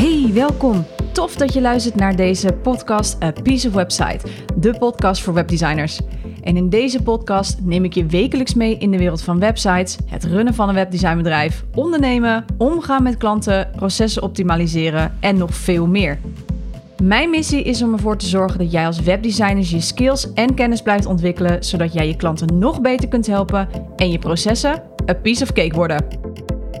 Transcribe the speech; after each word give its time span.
Hey, 0.00 0.30
welkom. 0.32 0.84
Tof 1.12 1.36
dat 1.36 1.52
je 1.52 1.60
luistert 1.60 1.94
naar 1.94 2.16
deze 2.16 2.52
podcast 2.52 3.22
A 3.22 3.32
Piece 3.42 3.68
of 3.68 3.74
Website, 3.74 4.26
de 4.56 4.78
podcast 4.78 5.22
voor 5.22 5.34
webdesigners. 5.34 6.00
En 6.42 6.56
in 6.56 6.68
deze 6.68 7.02
podcast 7.02 7.58
neem 7.62 7.84
ik 7.84 7.94
je 7.94 8.06
wekelijks 8.06 8.54
mee 8.54 8.78
in 8.78 8.90
de 8.90 8.98
wereld 8.98 9.22
van 9.22 9.38
websites, 9.38 9.98
het 10.06 10.24
runnen 10.24 10.54
van 10.54 10.68
een 10.68 10.74
webdesignbedrijf, 10.74 11.64
ondernemen, 11.74 12.44
omgaan 12.58 13.02
met 13.02 13.16
klanten, 13.16 13.70
processen 13.76 14.22
optimaliseren 14.22 15.16
en 15.20 15.36
nog 15.36 15.54
veel 15.54 15.86
meer. 15.86 16.18
Mijn 17.02 17.30
missie 17.30 17.62
is 17.62 17.82
om 17.82 17.92
ervoor 17.92 18.16
te 18.16 18.26
zorgen 18.26 18.58
dat 18.58 18.72
jij 18.72 18.86
als 18.86 19.00
webdesigner 19.00 19.64
je 19.68 19.80
skills 19.80 20.32
en 20.32 20.54
kennis 20.54 20.82
blijft 20.82 21.06
ontwikkelen, 21.06 21.64
zodat 21.64 21.92
jij 21.92 22.06
je 22.06 22.16
klanten 22.16 22.58
nog 22.58 22.80
beter 22.80 23.08
kunt 23.08 23.26
helpen 23.26 23.68
en 23.96 24.10
je 24.10 24.18
processen 24.18 24.82
a 25.10 25.14
piece 25.14 25.42
of 25.42 25.52
cake 25.52 25.74
worden. 25.74 26.04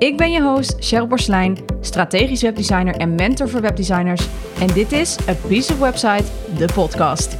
Ik 0.00 0.16
ben 0.16 0.30
je 0.30 0.42
host 0.42 0.74
Cheryl 0.78 1.06
Borslijn, 1.06 1.58
strategisch 1.80 2.42
webdesigner 2.42 2.96
en 2.96 3.14
mentor 3.14 3.48
voor 3.48 3.60
webdesigners. 3.60 4.28
En 4.60 4.66
dit 4.66 4.92
is 4.92 5.28
A 5.28 5.34
Piece 5.48 5.72
of 5.72 5.78
Website, 5.78 6.24
de 6.58 6.68
podcast. 6.74 7.36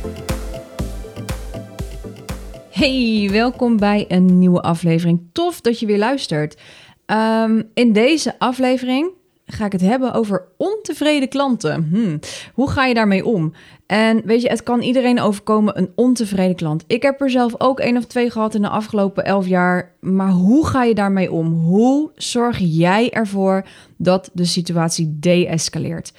Hey, 2.70 3.28
welkom 3.30 3.76
bij 3.76 4.04
een 4.08 4.38
nieuwe 4.38 4.60
aflevering. 4.60 5.28
Tof 5.32 5.60
dat 5.60 5.80
je 5.80 5.86
weer 5.86 5.98
luistert. 5.98 6.60
Ehm, 7.06 7.62
in 7.74 7.92
deze 7.92 8.38
aflevering 8.38 9.10
ga 9.46 9.64
ik 9.64 9.72
het 9.72 9.80
hebben 9.80 10.12
over 10.12 10.48
ontevreden 10.56 11.28
klanten. 11.28 11.88
Hmm, 11.90 12.18
hoe 12.54 12.70
ga 12.70 12.84
je 12.84 12.94
daarmee 12.94 13.24
om? 13.24 13.52
En 13.90 14.22
weet 14.24 14.42
je, 14.42 14.48
het 14.48 14.62
kan 14.62 14.80
iedereen 14.80 15.20
overkomen, 15.20 15.78
een 15.78 15.90
ontevreden 15.94 16.56
klant. 16.56 16.84
Ik 16.86 17.02
heb 17.02 17.20
er 17.20 17.30
zelf 17.30 17.54
ook 17.58 17.80
één 17.80 17.96
of 17.96 18.04
twee 18.04 18.30
gehad 18.30 18.54
in 18.54 18.62
de 18.62 18.68
afgelopen 18.68 19.24
elf 19.24 19.46
jaar. 19.46 19.92
Maar 20.00 20.30
hoe 20.30 20.66
ga 20.66 20.84
je 20.84 20.94
daarmee 20.94 21.32
om? 21.32 21.52
Hoe 21.52 22.10
zorg 22.14 22.58
jij 22.60 23.10
ervoor 23.10 23.66
dat 23.96 24.30
de 24.32 24.44
situatie 24.44 25.16
de-escaleert? 25.20 26.12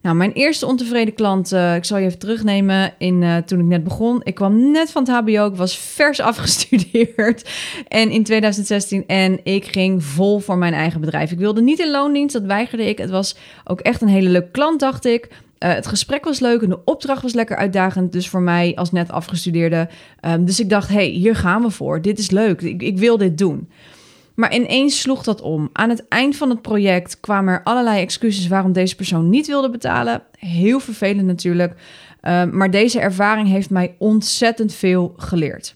Nou, 0.00 0.16
mijn 0.16 0.32
eerste 0.32 0.66
ontevreden 0.66 1.14
klant, 1.14 1.52
uh, 1.52 1.74
ik 1.74 1.84
zal 1.84 1.98
je 1.98 2.06
even 2.06 2.18
terugnemen 2.18 2.94
in 2.98 3.22
uh, 3.22 3.36
toen 3.36 3.58
ik 3.58 3.64
net 3.64 3.84
begon. 3.84 4.20
Ik 4.24 4.34
kwam 4.34 4.70
net 4.70 4.90
van 4.90 5.02
het 5.02 5.12
HBO, 5.12 5.46
ik 5.46 5.56
was 5.56 5.78
vers 5.78 6.20
afgestudeerd 6.30 7.50
en 7.88 8.10
in 8.10 8.24
2016 8.24 9.06
en 9.06 9.40
ik 9.44 9.64
ging 9.64 10.04
vol 10.04 10.38
voor 10.38 10.58
mijn 10.58 10.74
eigen 10.74 11.00
bedrijf. 11.00 11.30
Ik 11.30 11.38
wilde 11.38 11.62
niet 11.62 11.78
in 11.78 11.90
loondienst, 11.90 12.32
dat 12.32 12.42
weigerde 12.42 12.88
ik. 12.88 12.98
Het 12.98 13.10
was 13.10 13.36
ook 13.64 13.80
echt 13.80 14.00
een 14.00 14.08
hele 14.08 14.28
leuke 14.28 14.50
klant, 14.50 14.80
dacht 14.80 15.04
ik. 15.04 15.28
Uh, 15.58 15.72
het 15.72 15.86
gesprek 15.86 16.24
was 16.24 16.40
leuk 16.40 16.62
en 16.62 16.68
de 16.68 16.84
opdracht 16.84 17.22
was 17.22 17.32
lekker 17.32 17.56
uitdagend. 17.56 18.12
Dus 18.12 18.28
voor 18.28 18.40
mij 18.40 18.74
als 18.74 18.92
net 18.92 19.10
afgestudeerde. 19.10 19.88
Um, 20.20 20.44
dus 20.44 20.60
ik 20.60 20.70
dacht, 20.70 20.88
hey, 20.88 21.06
hier 21.06 21.36
gaan 21.36 21.62
we 21.62 21.70
voor. 21.70 22.02
Dit 22.02 22.18
is 22.18 22.30
leuk. 22.30 22.60
Ik, 22.60 22.82
ik 22.82 22.98
wil 22.98 23.18
dit 23.18 23.38
doen. 23.38 23.68
Maar 24.34 24.54
ineens 24.54 25.00
sloeg 25.00 25.22
dat 25.22 25.40
om. 25.40 25.70
Aan 25.72 25.88
het 25.88 26.08
eind 26.08 26.36
van 26.36 26.50
het 26.50 26.62
project 26.62 27.20
kwamen 27.20 27.54
er 27.54 27.62
allerlei 27.62 28.00
excuses 28.00 28.46
waarom 28.46 28.72
deze 28.72 28.96
persoon 28.96 29.28
niet 29.28 29.46
wilde 29.46 29.70
betalen. 29.70 30.22
Heel 30.38 30.80
vervelend 30.80 31.26
natuurlijk. 31.26 31.74
Uh, 32.22 32.44
maar 32.44 32.70
deze 32.70 33.00
ervaring 33.00 33.48
heeft 33.48 33.70
mij 33.70 33.94
ontzettend 33.98 34.74
veel 34.74 35.14
geleerd. 35.16 35.74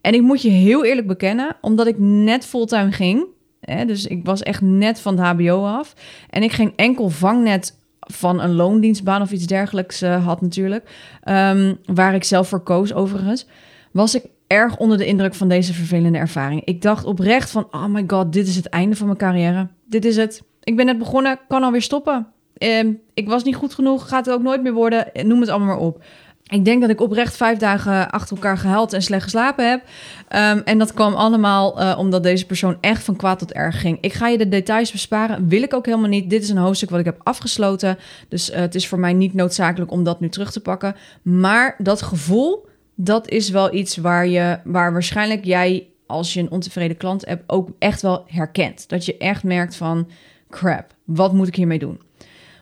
En 0.00 0.14
ik 0.14 0.22
moet 0.22 0.42
je 0.42 0.50
heel 0.50 0.84
eerlijk 0.84 1.06
bekennen, 1.06 1.56
omdat 1.60 1.86
ik 1.86 1.98
net 1.98 2.46
fulltime 2.46 2.92
ging. 2.92 3.24
Hè, 3.60 3.84
dus 3.84 4.06
ik 4.06 4.24
was 4.24 4.42
echt 4.42 4.60
net 4.60 5.00
van 5.00 5.18
het 5.18 5.26
HBO 5.26 5.64
af. 5.64 5.94
En 6.30 6.42
ik 6.42 6.52
geen 6.52 6.72
enkel 6.76 7.08
vangnet 7.08 7.77
van 8.12 8.40
een 8.40 8.54
loondienstbaan 8.54 9.22
of 9.22 9.30
iets 9.30 9.46
dergelijks 9.46 10.02
uh, 10.02 10.26
had 10.26 10.40
natuurlijk. 10.40 10.90
Um, 11.24 11.78
waar 11.84 12.14
ik 12.14 12.24
zelf 12.24 12.48
voor 12.48 12.60
koos 12.60 12.94
overigens. 12.94 13.46
Was 13.92 14.14
ik 14.14 14.24
erg 14.48 14.76
onder 14.76 14.98
de 14.98 15.06
indruk 15.06 15.34
van 15.34 15.48
deze 15.48 15.74
vervelende 15.74 16.18
ervaring. 16.18 16.64
Ik 16.64 16.82
dacht 16.82 17.04
oprecht 17.04 17.50
van, 17.50 17.68
oh 17.70 17.86
my 17.86 18.04
god, 18.06 18.32
dit 18.32 18.46
is 18.46 18.56
het 18.56 18.68
einde 18.68 18.96
van 18.96 19.06
mijn 19.06 19.18
carrière. 19.18 19.68
Dit 19.84 20.04
is 20.04 20.16
het. 20.16 20.42
Ik 20.62 20.76
ben 20.76 20.86
net 20.86 20.98
begonnen, 20.98 21.38
kan 21.48 21.62
alweer 21.62 21.82
stoppen. 21.82 22.26
Um, 22.58 23.00
ik 23.14 23.28
was 23.28 23.44
niet 23.44 23.56
goed 23.56 23.74
genoeg, 23.74 24.08
gaat 24.08 24.26
het 24.26 24.34
ook 24.34 24.42
nooit 24.42 24.62
meer 24.62 24.72
worden. 24.72 25.06
Noem 25.22 25.40
het 25.40 25.48
allemaal 25.48 25.68
maar 25.68 25.86
op. 25.86 26.02
Ik 26.48 26.64
denk 26.64 26.80
dat 26.80 26.90
ik 26.90 27.00
oprecht 27.00 27.36
vijf 27.36 27.58
dagen 27.58 28.10
achter 28.10 28.36
elkaar 28.36 28.58
gehuild 28.58 28.92
en 28.92 29.02
slecht 29.02 29.22
geslapen 29.22 29.70
heb. 29.70 29.82
Um, 29.82 30.62
en 30.64 30.78
dat 30.78 30.94
kwam 30.94 31.14
allemaal 31.14 31.80
uh, 31.80 31.98
omdat 31.98 32.22
deze 32.22 32.46
persoon 32.46 32.76
echt 32.80 33.04
van 33.04 33.16
kwaad 33.16 33.38
tot 33.38 33.52
erg 33.52 33.80
ging. 33.80 33.98
Ik 34.00 34.12
ga 34.12 34.28
je 34.28 34.38
de 34.38 34.48
details 34.48 34.92
besparen. 34.92 35.48
Wil 35.48 35.62
ik 35.62 35.74
ook 35.74 35.86
helemaal 35.86 36.08
niet. 36.08 36.30
Dit 36.30 36.42
is 36.42 36.48
een 36.48 36.56
hoofdstuk 36.56 36.90
wat 36.90 36.98
ik 36.98 37.04
heb 37.04 37.20
afgesloten. 37.22 37.98
Dus 38.28 38.50
uh, 38.50 38.56
het 38.56 38.74
is 38.74 38.88
voor 38.88 38.98
mij 38.98 39.12
niet 39.12 39.34
noodzakelijk 39.34 39.90
om 39.90 40.04
dat 40.04 40.20
nu 40.20 40.28
terug 40.28 40.52
te 40.52 40.60
pakken. 40.60 40.96
Maar 41.22 41.74
dat 41.78 42.02
gevoel, 42.02 42.68
dat 42.94 43.28
is 43.28 43.50
wel 43.50 43.74
iets 43.74 43.96
waar, 43.96 44.26
je, 44.26 44.58
waar 44.64 44.92
waarschijnlijk 44.92 45.44
jij, 45.44 45.86
als 46.06 46.34
je 46.34 46.40
een 46.40 46.50
ontevreden 46.50 46.96
klant 46.96 47.26
hebt, 47.26 47.42
ook 47.46 47.68
echt 47.78 48.02
wel 48.02 48.24
herkent. 48.26 48.88
Dat 48.88 49.04
je 49.04 49.16
echt 49.16 49.44
merkt 49.44 49.76
van 49.76 50.08
crap, 50.50 50.94
wat 51.04 51.32
moet 51.32 51.48
ik 51.48 51.54
hiermee 51.54 51.78
doen? 51.78 52.00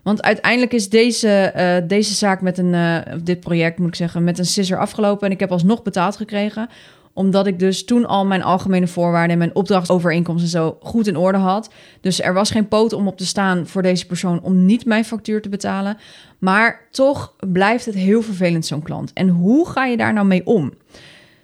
Want 0.07 0.23
uiteindelijk 0.23 0.73
is 0.73 0.89
deze, 0.89 1.53
uh, 1.57 1.89
deze 1.89 2.15
zaak 2.15 2.41
met 2.41 2.59
een, 2.59 2.73
uh, 2.73 2.99
dit 3.23 3.41
project 3.41 3.79
moet 3.79 3.89
ik 3.89 3.95
zeggen, 3.95 4.25
met 4.25 4.39
een 4.39 4.45
scissor 4.45 4.79
afgelopen. 4.79 5.27
En 5.27 5.33
ik 5.33 5.41
heb 5.41 5.51
alsnog 5.51 5.83
betaald 5.83 6.17
gekregen. 6.17 6.69
Omdat 7.13 7.47
ik 7.47 7.59
dus 7.59 7.85
toen 7.85 8.07
al 8.07 8.27
mijn 8.27 8.43
algemene 8.43 8.87
voorwaarden 8.87 9.31
en 9.31 9.39
mijn 9.39 9.55
opdrachtsovereenkomsten 9.55 10.49
zo 10.49 10.79
goed 10.81 11.07
in 11.07 11.17
orde 11.17 11.39
had. 11.39 11.71
Dus 12.01 12.23
er 12.23 12.35
was 12.35 12.51
geen 12.51 12.69
poot 12.69 12.93
om 12.93 13.07
op 13.07 13.17
te 13.17 13.27
staan 13.27 13.67
voor 13.67 13.83
deze 13.83 14.07
persoon 14.07 14.43
om 14.43 14.65
niet 14.65 14.85
mijn 14.85 15.05
factuur 15.05 15.43
te 15.43 15.49
betalen. 15.49 15.97
Maar 16.39 16.81
toch 16.91 17.35
blijft 17.53 17.85
het 17.85 17.95
heel 17.95 18.23
vervelend, 18.23 18.67
zo'n 18.67 18.83
klant. 18.83 19.13
En 19.13 19.29
hoe 19.29 19.69
ga 19.69 19.85
je 19.85 19.97
daar 19.97 20.13
nou 20.13 20.27
mee 20.27 20.47
om? 20.47 20.73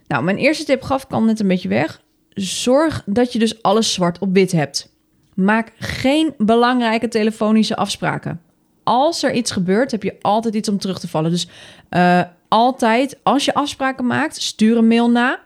Nou, 0.07 0.25
mijn 0.25 0.37
eerste 0.37 0.65
tip 0.65 0.83
gaf 0.83 1.05
ik 1.05 1.13
al 1.13 1.23
net 1.23 1.41
een 1.41 1.49
beetje 1.49 1.69
weg. 1.69 2.03
Zorg 2.35 3.03
dat 3.07 3.33
je 3.33 3.39
dus 3.39 3.63
alles 3.63 3.93
zwart 3.93 4.19
op 4.19 4.33
wit 4.33 4.53
hebt. 4.53 4.93
Maak 5.35 5.73
geen 5.79 6.35
belangrijke 6.39 7.09
telefonische 7.09 7.77
afspraken 7.77 8.41
als 8.85 9.23
er 9.23 9.33
iets 9.33 9.51
gebeurt, 9.51 9.91
heb 9.91 10.03
je 10.03 10.17
altijd 10.21 10.55
iets 10.55 10.69
om 10.69 10.79
terug 10.79 10.99
te 10.99 11.09
vallen. 11.09 11.31
Dus 11.31 11.49
uh, 11.91 12.23
altijd, 12.49 13.19
als 13.23 13.45
je 13.45 13.55
afspraken 13.55 14.07
maakt, 14.07 14.43
stuur 14.43 14.77
een 14.77 14.89
mail 14.89 15.11
na. 15.11 15.41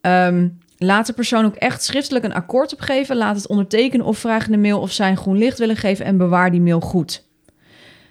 Um, 0.00 0.58
laat 0.78 1.06
de 1.06 1.12
persoon 1.12 1.44
ook 1.44 1.54
echt 1.54 1.84
schriftelijk 1.84 2.24
een 2.24 2.34
akkoord 2.34 2.72
opgeven. 2.72 3.16
Laat 3.16 3.36
het 3.36 3.46
ondertekenen 3.46 4.06
of 4.06 4.18
vraag 4.18 4.46
in 4.46 4.52
de 4.52 4.58
mail 4.58 4.80
of 4.80 4.92
zij 4.92 5.10
een 5.10 5.16
groen 5.16 5.38
licht 5.38 5.58
willen 5.58 5.76
geven 5.76 6.04
en 6.04 6.16
bewaar 6.16 6.50
die 6.50 6.60
mail 6.60 6.80
goed. 6.80 7.24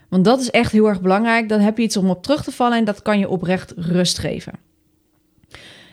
Want 0.10 0.26
dat 0.26 0.40
is 0.40 0.52
echt 0.52 0.72
heel 0.72 0.88
erg 0.88 1.02
belangrijk. 1.02 1.50
Dan 1.50 1.60
heb 1.60 1.78
je 1.78 1.84
iets 1.84 1.98
om 1.98 2.10
op 2.10 2.24
terug 2.24 2.44
te 2.44 2.52
vallen 2.52 2.78
en 2.78 2.86
dat 2.86 3.02
kan 3.02 3.20
je 3.20 3.30
oprecht 3.30 3.74
rust 3.76 4.18
geven. 4.18 4.54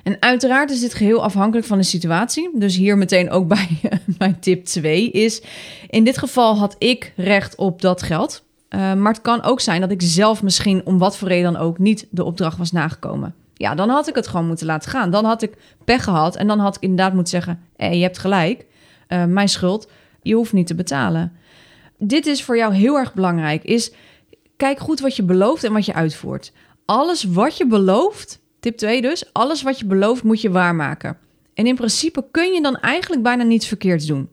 En 0.03 0.17
uiteraard 0.21 0.71
is 0.71 0.81
dit 0.81 0.95
geheel 0.95 1.23
afhankelijk 1.23 1.67
van 1.67 1.79
de 1.79 1.85
situatie. 1.85 2.51
Dus 2.55 2.77
hier 2.77 2.99
meteen 2.99 3.31
ook 3.31 3.49
bij 3.57 3.81
mijn 4.19 4.41
tip 4.41 4.65
2 4.65 5.11
is... 5.11 5.43
in 5.89 6.05
dit 6.05 6.19
geval 6.19 6.57
had 6.57 6.77
ik 6.79 7.13
recht 7.17 7.55
op 7.55 7.83
dat 7.83 8.03
geld. 8.03 8.45
Uh, 8.71 8.95
maar 8.95 9.13
het 9.13 9.23
kan 9.23 9.43
ook 9.43 9.61
zijn 9.61 9.81
dat 9.81 9.91
ik 9.91 10.03
zelf 10.03 10.43
misschien 10.43 10.87
om 10.87 10.99
wat 10.99 11.17
voor 11.17 11.29
reden 11.29 11.53
dan 11.53 11.63
ook 11.63 11.79
niet 11.79 12.07
de 12.11 12.25
opdracht 12.25 12.59
was 12.59 12.73
nagekomen. 12.73 13.35
Ja, 13.55 13.75
dan 13.75 13.89
had 13.89 14.09
ik 14.09 14.15
het 14.15 14.27
gewoon 14.27 14.47
moeten 14.47 14.67
laten 14.67 14.91
gaan. 14.91 15.11
Dan 15.11 15.25
had 15.25 15.43
ik 15.43 15.57
pech 15.85 16.05
gehad 16.05 16.37
en 16.37 16.47
dan 16.47 16.59
had 16.59 16.77
ik 16.77 16.83
inderdaad 16.83 17.15
moeten 17.15 17.31
zeggen: 17.31 17.61
hé, 17.77 17.87
je 17.87 18.03
hebt 18.03 18.19
gelijk, 18.19 18.67
uh, 19.09 19.25
mijn 19.25 19.49
schuld, 19.49 19.91
je 20.23 20.35
hoeft 20.35 20.53
niet 20.53 20.67
te 20.67 20.75
betalen. 20.75 21.33
Dit 21.99 22.27
is 22.27 22.45
voor 22.45 22.57
jou 22.57 22.75
heel 22.75 22.97
erg 22.97 23.15
belangrijk. 23.15 23.65
Is 23.65 23.93
kijk 24.57 24.79
goed 24.79 25.01
wat 25.01 25.17
je 25.17 25.23
belooft 25.23 25.65
en 25.65 25.73
wat 25.73 25.87
je 25.87 25.95
uitvoert. 25.95 26.53
Alles 26.85 27.25
wat 27.25 27.57
je 27.57 27.67
belooft, 27.67 28.41
tip 28.61 28.77
2 28.77 29.03
dus, 29.03 29.33
alles 29.33 29.63
wat 29.63 29.79
je 29.79 29.87
belooft 29.87 30.23
moet 30.23 30.41
je 30.41 30.51
waarmaken. 30.51 31.19
En 31.55 31.67
in 31.67 31.75
principe 31.75 32.25
kun 32.31 32.53
je 32.53 32.63
dan 32.63 32.77
eigenlijk 32.77 33.23
bijna 33.23 33.43
niets 33.43 33.67
verkeerds 33.67 34.07
doen. 34.07 34.29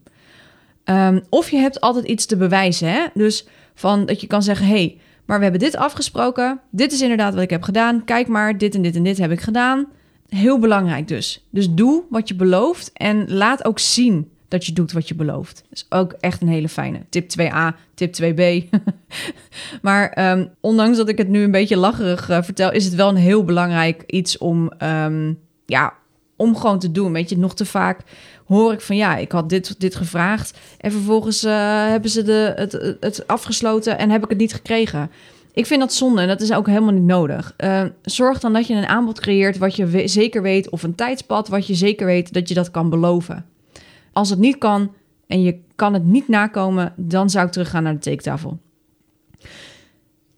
Um, 0.86 1.24
of 1.30 1.50
je 1.50 1.58
hebt 1.58 1.82
altijd 1.82 2.06
iets 2.06 2.26
te 2.26 2.38
bewijzen. 2.38 2.92
Hè? 2.92 3.06
Dus 3.14 3.48
van 3.78 4.06
dat 4.06 4.22
je 4.22 4.28
kan 4.28 4.44
zeggen: 4.44 4.68
hey, 4.68 4.98
maar 5.26 5.38
we 5.38 5.44
hebben 5.44 5.62
dit 5.62 5.76
afgesproken. 5.76 6.60
Dit 6.72 6.92
is 6.92 7.02
inderdaad 7.02 7.34
wat 7.34 7.44
ik 7.44 7.50
heb 7.50 7.64
gedaan. 7.64 8.04
Kijk 8.04 8.28
maar, 8.28 8.58
dit 8.58 8.76
en 8.76 8.82
dit 8.82 8.96
en 8.96 9.04
dit 9.04 9.18
heb 9.18 9.32
ik 9.32 9.42
gedaan. 9.42 9.88
Heel 10.30 10.60
belangrijk 10.60 11.08
dus. 11.08 11.46
Dus 11.50 11.70
doe 11.70 12.04
wat 12.10 12.28
je 12.28 12.36
belooft 12.36 12.92
en 12.94 13.34
laat 13.34 13.66
ook 13.66 13.80
zien 13.80 14.30
dat 14.48 14.66
je 14.66 14.74
doet 14.74 14.92
wat 14.92 15.08
je 15.08 15.16
belooft. 15.16 15.64
Dat 15.70 15.78
is 15.78 15.86
ook 15.90 16.12
echt 16.20 16.42
een 16.42 16.48
hele 16.48 16.70
fijne. 16.70 17.00
Tip 17.10 17.32
2a, 17.40 17.76
tip 17.94 18.16
2b. 18.22 18.70
maar 19.82 20.32
um, 20.32 20.50
ondanks 20.62 20.98
dat 20.98 21.10
ik 21.10 21.18
het 21.18 21.28
nu 21.28 21.44
een 21.44 21.52
beetje 21.52 21.78
lacherig 21.78 22.30
uh, 22.30 22.42
vertel, 22.42 22.72
is 22.72 22.86
het 22.86 22.96
wel 22.96 23.10
een 23.10 23.16
heel 23.16 23.44
belangrijk 23.44 24.04
iets 24.08 24.38
om, 24.38 24.72
um, 24.84 25.40
ja, 25.66 25.94
om 26.36 26.56
gewoon 26.56 26.80
te 26.80 26.92
doen. 26.92 27.14
Weet 27.14 27.30
je, 27.30 27.38
nog 27.38 27.56
te 27.56 27.66
vaak 27.66 28.00
hoor 28.48 28.74
ik 28.74 28.82
van 28.82 28.96
ja, 28.96 29.16
ik 29.16 29.32
had 29.32 29.50
dit, 29.50 29.80
dit 29.80 29.96
gevraagd. 29.96 30.58
En 30.78 30.92
vervolgens 30.92 31.44
uh, 31.44 31.52
hebben 31.88 32.10
ze 32.10 32.24
de, 32.24 32.54
het, 32.56 32.98
het 33.00 33.28
afgesloten 33.28 33.98
en 33.98 34.10
heb 34.10 34.24
ik 34.24 34.30
het 34.30 34.38
niet 34.38 34.54
gekregen. 34.54 35.12
Ik 35.54 35.66
vind 35.66 35.80
dat 35.80 35.94
zonde 35.94 36.22
en 36.22 36.28
dat 36.28 36.42
is 36.42 36.54
ook 36.54 36.68
helemaal 36.68 36.94
niet 36.94 37.04
nodig. 37.04 37.54
Uh, 37.58 37.84
zorg 38.02 38.40
dan 38.40 38.54
dat 38.54 38.68
je 38.68 38.74
een 38.74 38.88
aanbod 38.88 39.20
creëert 39.20 39.58
wat 39.58 39.76
je 39.76 40.08
zeker 40.08 40.42
weet, 40.42 40.70
of 40.70 40.84
een 40.84 40.96
tijdspad 40.96 41.48
wat 41.48 41.68
je 41.68 41.76
zeker 41.76 42.06
weet 42.06 42.34
dat 42.34 42.48
je 42.48 42.54
dat 42.54 42.72
kan 42.72 42.90
beloven. 42.90 43.46
Als 44.14 44.30
het 44.30 44.40
niet 44.40 44.58
kan 44.58 44.94
en 45.28 45.42
je 45.42 45.60
kan 45.76 45.94
het 45.94 46.06
niet 46.06 46.28
nakomen, 46.28 46.94
dan 46.96 47.30
zou 47.30 47.46
ik 47.46 47.52
teruggaan 47.52 47.84
naar 47.84 47.94
de 47.94 48.00
tekentafel. 48.00 48.60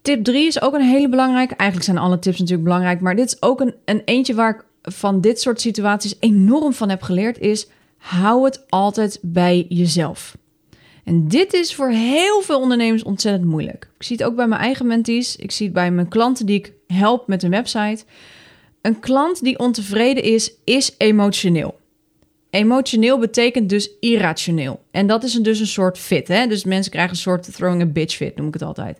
Tip 0.01 0.23
3 0.23 0.47
is 0.47 0.61
ook 0.61 0.73
een 0.73 0.81
hele 0.81 1.09
belangrijke. 1.09 1.55
Eigenlijk 1.55 1.89
zijn 1.89 2.05
alle 2.05 2.19
tips 2.19 2.39
natuurlijk 2.39 2.63
belangrijk, 2.63 3.01
maar 3.01 3.15
dit 3.15 3.25
is 3.25 3.41
ook 3.41 3.59
een, 3.61 3.73
een 3.85 4.01
eentje 4.05 4.33
waar 4.33 4.55
ik 4.55 4.65
van 4.93 5.21
dit 5.21 5.41
soort 5.41 5.61
situaties 5.61 6.15
enorm 6.19 6.73
van 6.73 6.89
heb 6.89 7.01
geleerd, 7.01 7.39
is 7.39 7.67
hou 7.99 8.45
het 8.45 8.65
altijd 8.69 9.19
bij 9.21 9.65
jezelf. 9.69 10.37
En 11.03 11.27
dit 11.27 11.53
is 11.53 11.75
voor 11.75 11.89
heel 11.89 12.41
veel 12.41 12.59
ondernemers 12.59 13.03
ontzettend 13.03 13.45
moeilijk. 13.45 13.89
Ik 13.97 14.03
zie 14.03 14.15
het 14.17 14.25
ook 14.25 14.35
bij 14.35 14.47
mijn 14.47 14.61
eigen 14.61 14.87
mentees. 14.87 15.35
Ik 15.35 15.51
zie 15.51 15.65
het 15.65 15.75
bij 15.75 15.91
mijn 15.91 16.07
klanten 16.07 16.45
die 16.45 16.57
ik 16.57 16.73
help 16.87 17.27
met 17.27 17.43
een 17.43 17.49
website. 17.49 18.03
Een 18.81 18.99
klant 18.99 19.43
die 19.43 19.59
ontevreden 19.59 20.23
is, 20.23 20.53
is 20.63 20.95
emotioneel. 20.97 21.79
Emotioneel 22.49 23.19
betekent 23.19 23.69
dus 23.69 23.89
irrationeel. 23.99 24.81
En 24.91 25.07
dat 25.07 25.23
is 25.23 25.33
dus 25.33 25.59
een 25.59 25.67
soort 25.67 25.97
fit. 25.97 26.27
Hè? 26.27 26.47
Dus 26.47 26.63
mensen 26.63 26.91
krijgen 26.91 27.13
een 27.13 27.21
soort 27.21 27.53
throwing 27.53 27.81
a 27.81 27.85
bitch 27.85 28.15
fit, 28.15 28.35
noem 28.35 28.47
ik 28.47 28.53
het 28.53 28.63
altijd. 28.63 28.97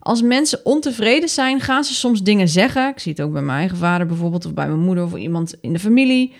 Als 0.00 0.22
mensen 0.22 0.60
ontevreden 0.64 1.28
zijn, 1.28 1.60
gaan 1.60 1.84
ze 1.84 1.94
soms 1.94 2.22
dingen 2.22 2.48
zeggen. 2.48 2.88
Ik 2.88 2.98
zie 2.98 3.12
het 3.12 3.20
ook 3.20 3.32
bij 3.32 3.42
mijn 3.42 3.58
eigen 3.58 3.76
vader 3.76 4.06
bijvoorbeeld, 4.06 4.46
of 4.46 4.54
bij 4.54 4.66
mijn 4.66 4.80
moeder 4.80 5.04
of 5.04 5.14
iemand 5.14 5.54
in 5.60 5.72
de 5.72 5.78
familie. 5.78 6.32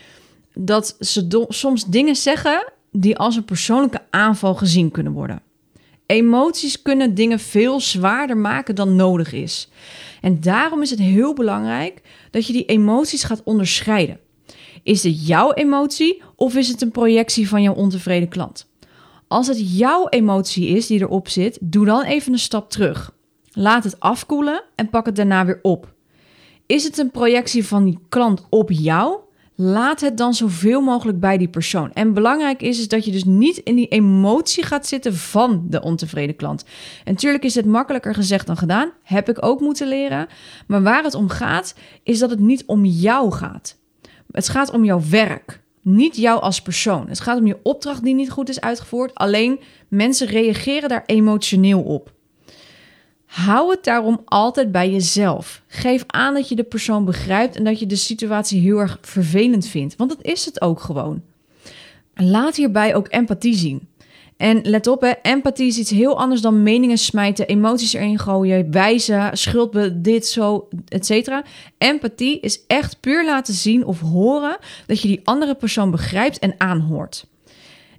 Dat 0.54 0.96
ze 1.00 1.44
soms 1.48 1.84
dingen 1.84 2.16
zeggen 2.16 2.72
die 2.90 3.16
als 3.16 3.36
een 3.36 3.44
persoonlijke 3.44 4.00
aanval 4.10 4.54
gezien 4.54 4.90
kunnen 4.90 5.12
worden. 5.12 5.42
Emoties 6.06 6.82
kunnen 6.82 7.14
dingen 7.14 7.38
veel 7.38 7.80
zwaarder 7.80 8.36
maken 8.36 8.74
dan 8.74 8.96
nodig 8.96 9.32
is. 9.32 9.68
En 10.20 10.40
daarom 10.40 10.82
is 10.82 10.90
het 10.90 10.98
heel 10.98 11.34
belangrijk 11.34 12.02
dat 12.30 12.46
je 12.46 12.52
die 12.52 12.64
emoties 12.64 13.24
gaat 13.24 13.42
onderscheiden. 13.44 14.18
Is 14.82 15.02
het 15.02 15.26
jouw 15.26 15.52
emotie 15.52 16.22
of 16.36 16.54
is 16.54 16.68
het 16.68 16.82
een 16.82 16.90
projectie 16.90 17.48
van 17.48 17.62
jouw 17.62 17.74
ontevreden 17.74 18.28
klant? 18.28 18.70
Als 19.28 19.46
het 19.46 19.78
jouw 19.78 20.08
emotie 20.08 20.68
is 20.68 20.86
die 20.86 21.00
erop 21.00 21.28
zit, 21.28 21.58
doe 21.60 21.84
dan 21.84 22.02
even 22.02 22.32
een 22.32 22.38
stap 22.38 22.70
terug. 22.70 23.14
Laat 23.52 23.84
het 23.84 24.00
afkoelen 24.00 24.62
en 24.74 24.90
pak 24.90 25.06
het 25.06 25.16
daarna 25.16 25.44
weer 25.44 25.58
op. 25.62 25.94
Is 26.66 26.84
het 26.84 26.98
een 26.98 27.10
projectie 27.10 27.66
van 27.66 27.84
die 27.84 27.98
klant 28.08 28.46
op 28.50 28.70
jou? 28.70 29.18
Laat 29.54 30.00
het 30.00 30.16
dan 30.16 30.34
zoveel 30.34 30.80
mogelijk 30.80 31.20
bij 31.20 31.38
die 31.38 31.48
persoon. 31.48 31.92
En 31.92 32.12
belangrijk 32.12 32.62
is, 32.62 32.78
is 32.78 32.88
dat 32.88 33.04
je 33.04 33.12
dus 33.12 33.24
niet 33.24 33.56
in 33.56 33.74
die 33.74 33.88
emotie 33.88 34.64
gaat 34.64 34.86
zitten 34.86 35.14
van 35.14 35.66
de 35.68 35.82
ontevreden 35.82 36.36
klant. 36.36 36.64
En 37.04 37.12
natuurlijk 37.12 37.44
is 37.44 37.54
het 37.54 37.66
makkelijker 37.66 38.14
gezegd 38.14 38.46
dan 38.46 38.56
gedaan. 38.56 38.90
Heb 39.02 39.28
ik 39.28 39.44
ook 39.44 39.60
moeten 39.60 39.88
leren. 39.88 40.26
Maar 40.66 40.82
waar 40.82 41.02
het 41.02 41.14
om 41.14 41.28
gaat, 41.28 41.74
is 42.02 42.18
dat 42.18 42.30
het 42.30 42.40
niet 42.40 42.64
om 42.66 42.84
jou 42.84 43.32
gaat. 43.32 43.76
Het 44.30 44.48
gaat 44.48 44.70
om 44.70 44.84
jouw 44.84 45.00
werk. 45.10 45.60
Niet 45.82 46.16
jou 46.16 46.40
als 46.40 46.62
persoon. 46.62 47.08
Het 47.08 47.20
gaat 47.20 47.38
om 47.38 47.46
je 47.46 47.60
opdracht 47.62 48.04
die 48.04 48.14
niet 48.14 48.30
goed 48.30 48.48
is 48.48 48.60
uitgevoerd. 48.60 49.14
Alleen 49.14 49.60
mensen 49.88 50.26
reageren 50.26 50.88
daar 50.88 51.02
emotioneel 51.06 51.82
op. 51.82 52.12
Hou 53.32 53.70
het 53.70 53.84
daarom 53.84 54.20
altijd 54.24 54.72
bij 54.72 54.90
jezelf. 54.90 55.62
Geef 55.66 56.04
aan 56.06 56.34
dat 56.34 56.48
je 56.48 56.54
de 56.54 56.62
persoon 56.62 57.04
begrijpt 57.04 57.56
en 57.56 57.64
dat 57.64 57.78
je 57.78 57.86
de 57.86 57.96
situatie 57.96 58.60
heel 58.60 58.78
erg 58.78 58.98
vervelend 59.00 59.66
vindt, 59.66 59.96
want 59.96 60.10
dat 60.10 60.22
is 60.22 60.44
het 60.44 60.60
ook 60.60 60.80
gewoon. 60.80 61.22
Laat 62.14 62.56
hierbij 62.56 62.94
ook 62.94 63.06
empathie 63.10 63.54
zien. 63.54 63.88
En 64.36 64.60
let 64.62 64.86
op, 64.86 65.16
empathie 65.22 65.66
is 65.66 65.78
iets 65.78 65.90
heel 65.90 66.18
anders 66.18 66.40
dan 66.40 66.62
meningen 66.62 66.98
smijten, 66.98 67.46
emoties 67.46 67.92
erin 67.92 68.18
gooien, 68.18 68.70
wijzen, 68.70 69.36
schuld 69.36 70.04
dit, 70.04 70.26
zo, 70.26 70.68
etc. 70.88 71.28
Empathie 71.78 72.40
is 72.40 72.66
echt 72.66 73.00
puur 73.00 73.24
laten 73.24 73.54
zien 73.54 73.84
of 73.86 74.00
horen 74.00 74.56
dat 74.86 75.00
je 75.00 75.08
die 75.08 75.20
andere 75.24 75.54
persoon 75.54 75.90
begrijpt 75.90 76.38
en 76.38 76.54
aanhoort. 76.58 77.26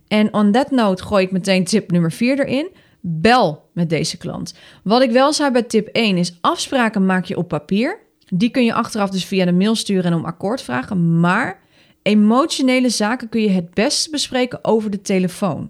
En 0.08 0.34
on 0.34 0.52
that 0.52 0.72
note 0.72 1.04
gooi 1.04 1.26
ik 1.26 1.32
meteen 1.32 1.64
tip 1.64 1.92
nummer 1.92 2.12
4 2.12 2.40
erin. 2.40 2.68
Bel 3.00 3.63
met 3.74 3.90
deze 3.90 4.18
klant. 4.18 4.54
Wat 4.84 5.02
ik 5.02 5.12
wel 5.12 5.34
zei 5.34 5.52
bij 5.52 5.64
tip 5.64 5.88
1 5.88 6.18
is 6.18 6.38
afspraken 6.42 7.06
maak 7.06 7.26
je 7.26 7.38
op 7.38 7.48
papier. 7.48 8.00
Die 8.28 8.50
kun 8.50 8.66
je 8.66 8.74
achteraf 8.74 9.10
dus 9.10 9.26
via 9.26 9.46
de 9.46 9.52
mail 9.52 9.76
sturen 9.76 10.12
en 10.12 10.18
om 10.18 10.26
akkoord 10.26 10.62
vragen. 10.62 11.20
Maar 11.20 11.60
emotionele 12.02 12.90
zaken 12.90 13.30
kun 13.30 13.42
je 13.42 13.50
het 13.50 13.74
best 13.74 14.12
bespreken 14.12 14.60
over 14.62 14.90
de 14.90 15.02
telefoon. 15.02 15.70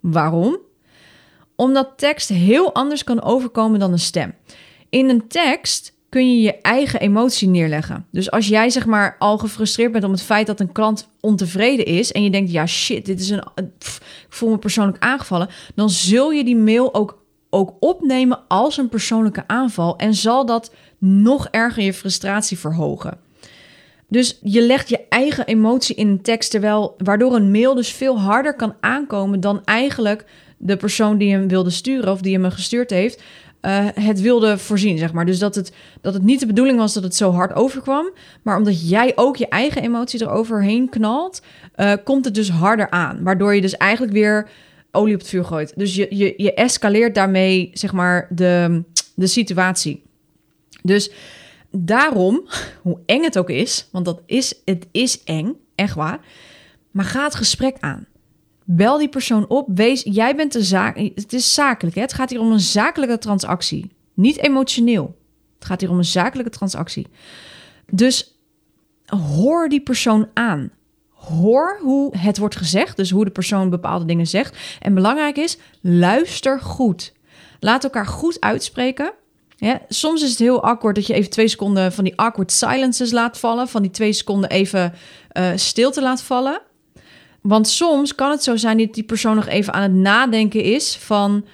Waarom? 0.00 0.58
Omdat 1.56 1.92
tekst 1.96 2.28
heel 2.28 2.74
anders 2.74 3.04
kan 3.04 3.22
overkomen 3.22 3.78
dan 3.78 3.92
een 3.92 3.98
stem. 3.98 4.34
In 4.88 5.08
een 5.08 5.28
tekst 5.28 5.98
kun 6.10 6.34
je 6.34 6.40
je 6.40 6.60
eigen 6.60 7.00
emotie 7.00 7.48
neerleggen. 7.48 8.06
Dus 8.10 8.30
als 8.30 8.48
jij 8.48 8.70
zeg 8.70 8.86
maar 8.86 9.16
al 9.18 9.38
gefrustreerd 9.38 9.92
bent 9.92 10.04
om 10.04 10.10
het 10.10 10.22
feit 10.22 10.46
dat 10.46 10.60
een 10.60 10.72
klant 10.72 11.08
ontevreden 11.20 11.84
is 11.84 12.12
en 12.12 12.22
je 12.22 12.30
denkt 12.30 12.50
ja 12.50 12.66
shit, 12.66 13.06
dit 13.06 13.20
is 13.20 13.30
een 13.30 13.42
ik 13.56 14.36
voel 14.36 14.50
me 14.50 14.58
persoonlijk 14.58 15.04
aangevallen, 15.04 15.48
dan 15.74 15.90
zul 15.90 16.30
je 16.30 16.44
die 16.44 16.56
mail 16.56 16.94
ook 16.94 17.19
ook 17.50 17.74
opnemen 17.80 18.38
als 18.48 18.76
een 18.76 18.88
persoonlijke 18.88 19.44
aanval 19.46 19.96
en 19.96 20.14
zal 20.14 20.46
dat 20.46 20.74
nog 20.98 21.48
erger 21.50 21.82
je 21.82 21.94
frustratie 21.94 22.58
verhogen. 22.58 23.18
Dus 24.08 24.38
je 24.42 24.60
legt 24.60 24.88
je 24.88 25.00
eigen 25.08 25.46
emotie 25.46 25.96
in 25.96 26.08
een 26.08 26.22
tekst, 26.22 26.50
terwijl 26.50 26.94
waardoor 26.98 27.34
een 27.34 27.50
mail 27.50 27.74
dus 27.74 27.92
veel 27.92 28.20
harder 28.20 28.54
kan 28.54 28.74
aankomen 28.80 29.40
dan 29.40 29.64
eigenlijk 29.64 30.24
de 30.58 30.76
persoon 30.76 31.18
die 31.18 31.32
hem 31.32 31.48
wilde 31.48 31.70
sturen 31.70 32.12
of 32.12 32.20
die 32.20 32.38
hem 32.38 32.50
gestuurd 32.50 32.90
heeft, 32.90 33.22
uh, 33.62 33.86
het 33.94 34.20
wilde 34.20 34.58
voorzien, 34.58 34.98
zeg 34.98 35.12
maar. 35.12 35.26
Dus 35.26 35.38
dat 35.38 35.54
het, 35.54 35.72
dat 36.00 36.14
het 36.14 36.22
niet 36.22 36.40
de 36.40 36.46
bedoeling 36.46 36.78
was 36.78 36.94
dat 36.94 37.02
het 37.02 37.16
zo 37.16 37.30
hard 37.30 37.54
overkwam. 37.54 38.10
Maar 38.42 38.56
omdat 38.56 38.88
jij 38.88 39.12
ook 39.14 39.36
je 39.36 39.48
eigen 39.48 39.82
emotie 39.82 40.22
eroverheen 40.22 40.88
knalt, 40.88 41.42
uh, 41.76 41.92
komt 42.04 42.24
het 42.24 42.34
dus 42.34 42.50
harder 42.50 42.90
aan. 42.90 43.22
Waardoor 43.22 43.54
je 43.54 43.60
dus 43.60 43.76
eigenlijk 43.76 44.12
weer 44.12 44.48
olie 44.92 45.14
op 45.14 45.20
het 45.20 45.28
vuur 45.28 45.44
gooit. 45.44 45.72
Dus 45.76 45.94
je, 45.94 46.06
je, 46.10 46.34
je 46.36 46.54
escaleert 46.54 47.14
daarmee, 47.14 47.70
zeg 47.72 47.92
maar, 47.92 48.28
de, 48.30 48.82
de 49.14 49.26
situatie. 49.26 50.02
Dus 50.82 51.10
daarom, 51.70 52.48
hoe 52.82 53.00
eng 53.06 53.22
het 53.22 53.38
ook 53.38 53.50
is, 53.50 53.88
want 53.92 54.04
dat 54.04 54.22
is, 54.26 54.54
het 54.64 54.86
is 54.90 55.24
eng, 55.24 55.56
echt 55.74 55.94
waar. 55.94 56.20
Maar 56.90 57.04
ga 57.04 57.24
het 57.24 57.34
gesprek 57.34 57.76
aan. 57.80 58.06
Bel 58.64 58.98
die 58.98 59.08
persoon 59.08 59.48
op. 59.48 59.68
Wees, 59.74 60.02
jij 60.02 60.36
bent 60.36 60.52
de 60.52 60.62
zaak. 60.62 60.96
Het 60.98 61.32
is 61.32 61.54
zakelijk. 61.54 61.96
Hè? 61.96 62.02
Het 62.02 62.12
gaat 62.12 62.30
hier 62.30 62.40
om 62.40 62.52
een 62.52 62.60
zakelijke 62.60 63.18
transactie. 63.18 63.90
Niet 64.14 64.38
emotioneel. 64.38 65.18
Het 65.58 65.64
gaat 65.64 65.80
hier 65.80 65.90
om 65.90 65.98
een 65.98 66.04
zakelijke 66.04 66.50
transactie. 66.50 67.06
Dus 67.90 68.38
hoor 69.06 69.68
die 69.68 69.80
persoon 69.80 70.28
aan. 70.34 70.70
Hoor 71.20 71.78
hoe 71.82 72.16
het 72.16 72.38
wordt 72.38 72.56
gezegd, 72.56 72.96
dus 72.96 73.10
hoe 73.10 73.24
de 73.24 73.30
persoon 73.30 73.70
bepaalde 73.70 74.04
dingen 74.04 74.26
zegt. 74.26 74.56
En 74.80 74.94
belangrijk 74.94 75.36
is, 75.36 75.58
luister 75.80 76.60
goed. 76.60 77.12
Laat 77.60 77.84
elkaar 77.84 78.06
goed 78.06 78.40
uitspreken. 78.40 79.12
Soms 79.88 80.22
is 80.22 80.30
het 80.30 80.38
heel 80.38 80.62
awkward 80.62 80.94
dat 80.94 81.06
je 81.06 81.14
even 81.14 81.30
twee 81.30 81.48
seconden 81.48 81.92
van 81.92 82.04
die 82.04 82.16
awkward 82.16 82.52
silences 82.52 83.10
laat 83.10 83.38
vallen. 83.38 83.68
Van 83.68 83.82
die 83.82 83.90
twee 83.90 84.12
seconden 84.12 84.50
even 84.50 84.94
uh, 85.32 85.50
stilte 85.54 86.02
laat 86.02 86.22
vallen. 86.22 86.60
Want 87.40 87.68
soms 87.68 88.14
kan 88.14 88.30
het 88.30 88.42
zo 88.42 88.56
zijn 88.56 88.78
dat 88.78 88.94
die 88.94 89.04
persoon 89.04 89.36
nog 89.36 89.46
even 89.46 89.72
aan 89.72 89.82
het 89.82 89.92
nadenken 89.92 90.62
is 90.62 90.96
van... 90.96 91.44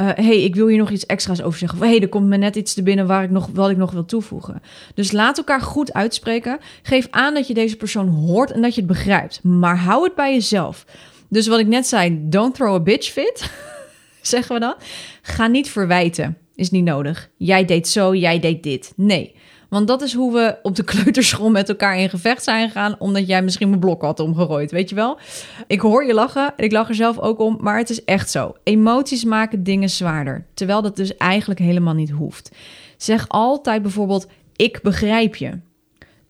Uh, 0.00 0.08
hey, 0.14 0.42
ik 0.42 0.54
wil 0.54 0.66
hier 0.66 0.78
nog 0.78 0.90
iets 0.90 1.06
extra's 1.06 1.42
over 1.42 1.58
zeggen. 1.58 1.78
Of 1.78 1.84
hey, 1.84 2.00
er 2.00 2.08
komt 2.08 2.26
me 2.26 2.36
net 2.36 2.56
iets 2.56 2.74
te 2.74 2.82
binnen 2.82 3.06
waar 3.06 3.22
ik 3.22 3.30
nog, 3.30 3.48
wat 3.52 3.70
ik 3.70 3.76
nog 3.76 3.90
wil 3.90 4.04
toevoegen. 4.04 4.62
Dus 4.94 5.12
laat 5.12 5.38
elkaar 5.38 5.60
goed 5.60 5.92
uitspreken. 5.92 6.58
Geef 6.82 7.06
aan 7.10 7.34
dat 7.34 7.46
je 7.46 7.54
deze 7.54 7.76
persoon 7.76 8.08
hoort 8.08 8.50
en 8.50 8.62
dat 8.62 8.74
je 8.74 8.80
het 8.80 8.90
begrijpt. 8.90 9.42
Maar 9.42 9.78
hou 9.78 10.04
het 10.04 10.14
bij 10.14 10.32
jezelf. 10.32 10.84
Dus 11.28 11.46
wat 11.46 11.58
ik 11.58 11.66
net 11.66 11.86
zei, 11.86 12.18
don't 12.28 12.54
throw 12.54 12.74
a 12.74 12.80
bitch 12.80 13.10
fit, 13.10 13.50
zeggen 14.22 14.54
we 14.54 14.60
dan. 14.60 14.74
Ga 15.22 15.46
niet 15.46 15.70
verwijten, 15.70 16.38
is 16.54 16.70
niet 16.70 16.84
nodig. 16.84 17.30
Jij 17.36 17.64
deed 17.64 17.88
zo, 17.88 18.14
jij 18.14 18.40
deed 18.40 18.62
dit. 18.62 18.92
Nee, 18.96 19.34
want 19.68 19.86
dat 19.86 20.02
is 20.02 20.14
hoe 20.14 20.32
we 20.32 20.58
op 20.62 20.76
de 20.76 20.84
kleuterschool 20.92 21.50
met 21.50 21.68
elkaar 21.68 21.98
in 21.98 22.10
gevecht 22.10 22.44
zijn 22.44 22.66
gegaan, 22.66 22.96
omdat 22.98 23.26
jij 23.26 23.42
misschien 23.42 23.68
mijn 23.68 23.80
blok 23.80 24.02
had 24.02 24.20
omgegooid, 24.20 24.70
weet 24.70 24.88
je 24.88 24.94
wel? 24.94 25.18
Ik 25.66 25.80
hoor 25.80 26.04
je 26.04 26.14
lachen 26.14 26.56
en 26.56 26.64
ik 26.64 26.72
lach 26.72 26.88
er 26.88 26.94
zelf 26.94 27.18
ook 27.18 27.38
om, 27.38 27.58
maar 27.60 27.78
het 27.78 27.90
is 27.90 28.04
echt 28.04 28.30
zo. 28.30 28.54
Emoties 28.62 29.24
maken 29.24 29.62
dingen 29.62 29.90
zwaarder, 29.90 30.46
terwijl 30.54 30.82
dat 30.82 30.96
dus 30.96 31.16
eigenlijk 31.16 31.60
helemaal 31.60 31.94
niet 31.94 32.10
hoeft. 32.10 32.50
Zeg 32.96 33.28
altijd 33.28 33.82
bijvoorbeeld, 33.82 34.26
ik 34.56 34.80
begrijp 34.82 35.36
je. 35.36 35.58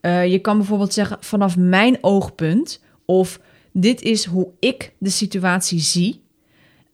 Uh, 0.02 0.26
je 0.26 0.38
kan 0.38 0.56
bijvoorbeeld 0.56 0.92
zeggen, 0.92 1.16
vanaf 1.20 1.56
mijn 1.56 1.98
oogpunt, 2.00 2.80
of 3.04 3.40
dit 3.72 4.02
is 4.02 4.24
hoe 4.24 4.48
ik 4.58 4.92
de 4.98 5.10
situatie 5.10 5.80
zie. 5.80 6.22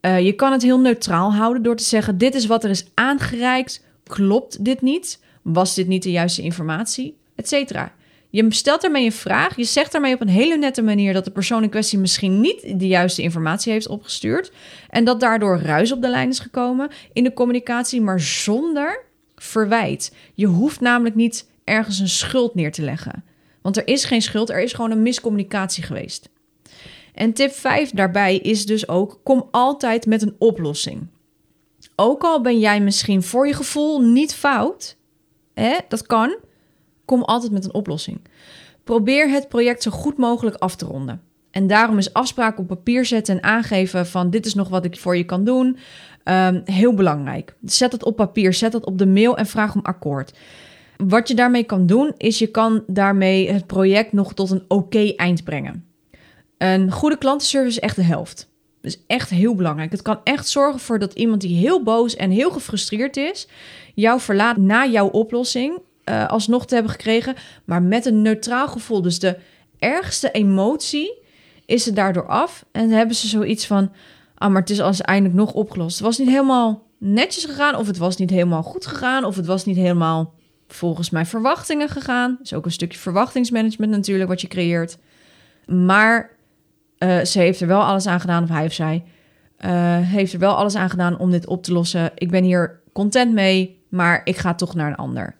Uh, 0.00 0.20
je 0.20 0.32
kan 0.32 0.52
het 0.52 0.62
heel 0.62 0.80
neutraal 0.80 1.34
houden 1.34 1.62
door 1.62 1.76
te 1.76 1.84
zeggen, 1.84 2.18
dit 2.18 2.34
is 2.34 2.46
wat 2.46 2.64
er 2.64 2.70
is 2.70 2.86
aangereikt, 2.94 3.84
klopt 4.04 4.64
dit 4.64 4.82
niet? 4.82 5.22
Was 5.44 5.74
dit 5.74 5.86
niet 5.86 6.02
de 6.02 6.10
juiste 6.10 6.42
informatie? 6.42 7.16
Etcetera. 7.34 7.92
Je 8.30 8.46
stelt 8.48 8.84
ermee 8.84 9.04
een 9.04 9.12
vraag. 9.12 9.56
Je 9.56 9.64
zegt 9.64 9.92
daarmee 9.92 10.14
op 10.14 10.20
een 10.20 10.28
hele 10.28 10.56
nette 10.56 10.82
manier 10.82 11.12
dat 11.12 11.24
de 11.24 11.30
persoon 11.30 11.62
in 11.62 11.70
kwestie 11.70 11.98
misschien 11.98 12.40
niet 12.40 12.78
de 12.78 12.86
juiste 12.86 13.22
informatie 13.22 13.72
heeft 13.72 13.88
opgestuurd. 13.88 14.52
En 14.88 15.04
dat 15.04 15.20
daardoor 15.20 15.60
ruis 15.60 15.92
op 15.92 16.02
de 16.02 16.08
lijn 16.08 16.28
is 16.28 16.38
gekomen 16.38 16.90
in 17.12 17.24
de 17.24 17.32
communicatie, 17.32 18.00
maar 18.00 18.20
zonder 18.20 19.04
verwijt. 19.36 20.14
Je 20.34 20.46
hoeft 20.46 20.80
namelijk 20.80 21.14
niet 21.14 21.50
ergens 21.64 21.98
een 21.98 22.08
schuld 22.08 22.54
neer 22.54 22.72
te 22.72 22.82
leggen. 22.82 23.24
Want 23.62 23.76
er 23.76 23.86
is 23.86 24.04
geen 24.04 24.22
schuld, 24.22 24.50
er 24.50 24.62
is 24.62 24.72
gewoon 24.72 24.90
een 24.90 25.02
miscommunicatie 25.02 25.82
geweest. 25.82 26.28
En 27.14 27.32
tip 27.32 27.52
5 27.52 27.90
daarbij 27.90 28.36
is 28.36 28.66
dus 28.66 28.88
ook: 28.88 29.20
kom 29.22 29.48
altijd 29.50 30.06
met 30.06 30.22
een 30.22 30.34
oplossing. 30.38 31.06
Ook 31.96 32.22
al 32.22 32.40
ben 32.40 32.58
jij 32.58 32.80
misschien 32.80 33.22
voor 33.22 33.46
je 33.46 33.54
gevoel 33.54 34.00
niet 34.00 34.34
fout, 34.34 34.96
dat 35.88 36.06
kan, 36.06 36.36
kom 37.04 37.22
altijd 37.22 37.52
met 37.52 37.64
een 37.64 37.74
oplossing. 37.74 38.20
Probeer 38.84 39.28
het 39.28 39.48
project 39.48 39.82
zo 39.82 39.90
goed 39.90 40.16
mogelijk 40.16 40.56
af 40.56 40.76
te 40.76 40.84
ronden. 40.84 41.20
En 41.50 41.66
daarom 41.66 41.98
is 41.98 42.12
afspraak 42.12 42.58
op 42.58 42.66
papier 42.66 43.04
zetten 43.04 43.34
en 43.34 43.42
aangeven 43.42 44.06
van 44.06 44.30
dit 44.30 44.46
is 44.46 44.54
nog 44.54 44.68
wat 44.68 44.84
ik 44.84 44.98
voor 44.98 45.16
je 45.16 45.24
kan 45.24 45.44
doen. 45.44 45.78
Um, 46.24 46.62
heel 46.64 46.94
belangrijk. 46.94 47.56
Zet 47.64 47.92
het 47.92 48.04
op 48.04 48.16
papier, 48.16 48.52
zet 48.54 48.72
het 48.72 48.84
op 48.84 48.98
de 48.98 49.06
mail 49.06 49.36
en 49.36 49.46
vraag 49.46 49.74
om 49.74 49.80
akkoord. 49.82 50.38
Wat 50.96 51.28
je 51.28 51.34
daarmee 51.34 51.64
kan 51.64 51.86
doen, 51.86 52.14
is 52.16 52.38
je 52.38 52.46
kan 52.46 52.84
daarmee 52.86 53.50
het 53.50 53.66
project 53.66 54.12
nog 54.12 54.34
tot 54.34 54.50
een 54.50 54.64
oké 54.68 55.12
eind 55.16 55.44
brengen. 55.44 55.84
Een 56.58 56.90
goede 56.90 57.18
klantenservice 57.18 57.76
is 57.76 57.82
echt 57.82 57.96
de 57.96 58.02
helft. 58.02 58.52
Is 58.84 58.98
echt 59.06 59.30
heel 59.30 59.54
belangrijk. 59.54 59.90
Het 59.90 60.02
kan 60.02 60.20
echt 60.24 60.48
zorgen 60.48 60.80
voor 60.80 60.98
dat 60.98 61.12
iemand 61.12 61.40
die 61.40 61.56
heel 61.56 61.82
boos 61.82 62.16
en 62.16 62.30
heel 62.30 62.50
gefrustreerd 62.50 63.16
is, 63.16 63.48
jou 63.94 64.20
verlaat 64.20 64.56
na 64.56 64.86
jouw 64.86 65.08
oplossing 65.08 65.78
uh, 66.04 66.28
alsnog 66.28 66.66
te 66.66 66.74
hebben 66.74 66.92
gekregen, 66.92 67.34
maar 67.64 67.82
met 67.82 68.06
een 68.06 68.22
neutraal 68.22 68.68
gevoel. 68.68 69.02
Dus 69.02 69.18
de 69.18 69.36
ergste 69.78 70.30
emotie 70.30 71.18
is 71.66 71.86
er 71.86 71.94
daardoor 71.94 72.26
af 72.26 72.64
en 72.72 72.90
hebben 72.90 73.16
ze 73.16 73.28
zoiets 73.28 73.66
van, 73.66 73.92
ah, 74.34 74.50
maar 74.50 74.60
het 74.60 74.70
is 74.70 74.80
als 74.80 75.00
eindelijk 75.00 75.34
nog 75.34 75.52
opgelost. 75.52 75.96
Het 75.96 76.06
was 76.06 76.18
niet 76.18 76.28
helemaal 76.28 76.82
netjes 76.98 77.44
gegaan, 77.44 77.76
of 77.76 77.86
het 77.86 77.98
was 77.98 78.16
niet 78.16 78.30
helemaal 78.30 78.62
goed 78.62 78.86
gegaan, 78.86 79.24
of 79.24 79.36
het 79.36 79.46
was 79.46 79.64
niet 79.64 79.76
helemaal 79.76 80.34
volgens 80.68 81.10
mijn 81.10 81.26
verwachtingen 81.26 81.88
gegaan. 81.88 82.38
Is 82.42 82.52
ook 82.52 82.64
een 82.64 82.72
stukje 82.72 82.98
verwachtingsmanagement 82.98 83.92
natuurlijk 83.92 84.28
wat 84.28 84.40
je 84.40 84.48
creëert. 84.48 84.98
Maar 85.66 86.33
uh, 86.98 87.20
ze 87.20 87.38
heeft 87.38 87.60
er 87.60 87.66
wel 87.66 87.82
alles 87.82 88.06
aan 88.06 88.20
gedaan, 88.20 88.42
of 88.42 88.48
hij 88.48 88.66
of 88.66 88.72
zij 88.72 89.04
uh, 89.64 89.70
heeft 89.98 90.32
er 90.32 90.38
wel 90.38 90.54
alles 90.54 90.74
aan 90.74 90.90
gedaan 90.90 91.18
om 91.18 91.30
dit 91.30 91.46
op 91.46 91.62
te 91.62 91.72
lossen. 91.72 92.10
Ik 92.14 92.30
ben 92.30 92.44
hier 92.44 92.80
content 92.92 93.32
mee, 93.32 93.82
maar 93.88 94.20
ik 94.24 94.36
ga 94.36 94.54
toch 94.54 94.74
naar 94.74 94.88
een 94.88 94.96
ander. 94.96 95.36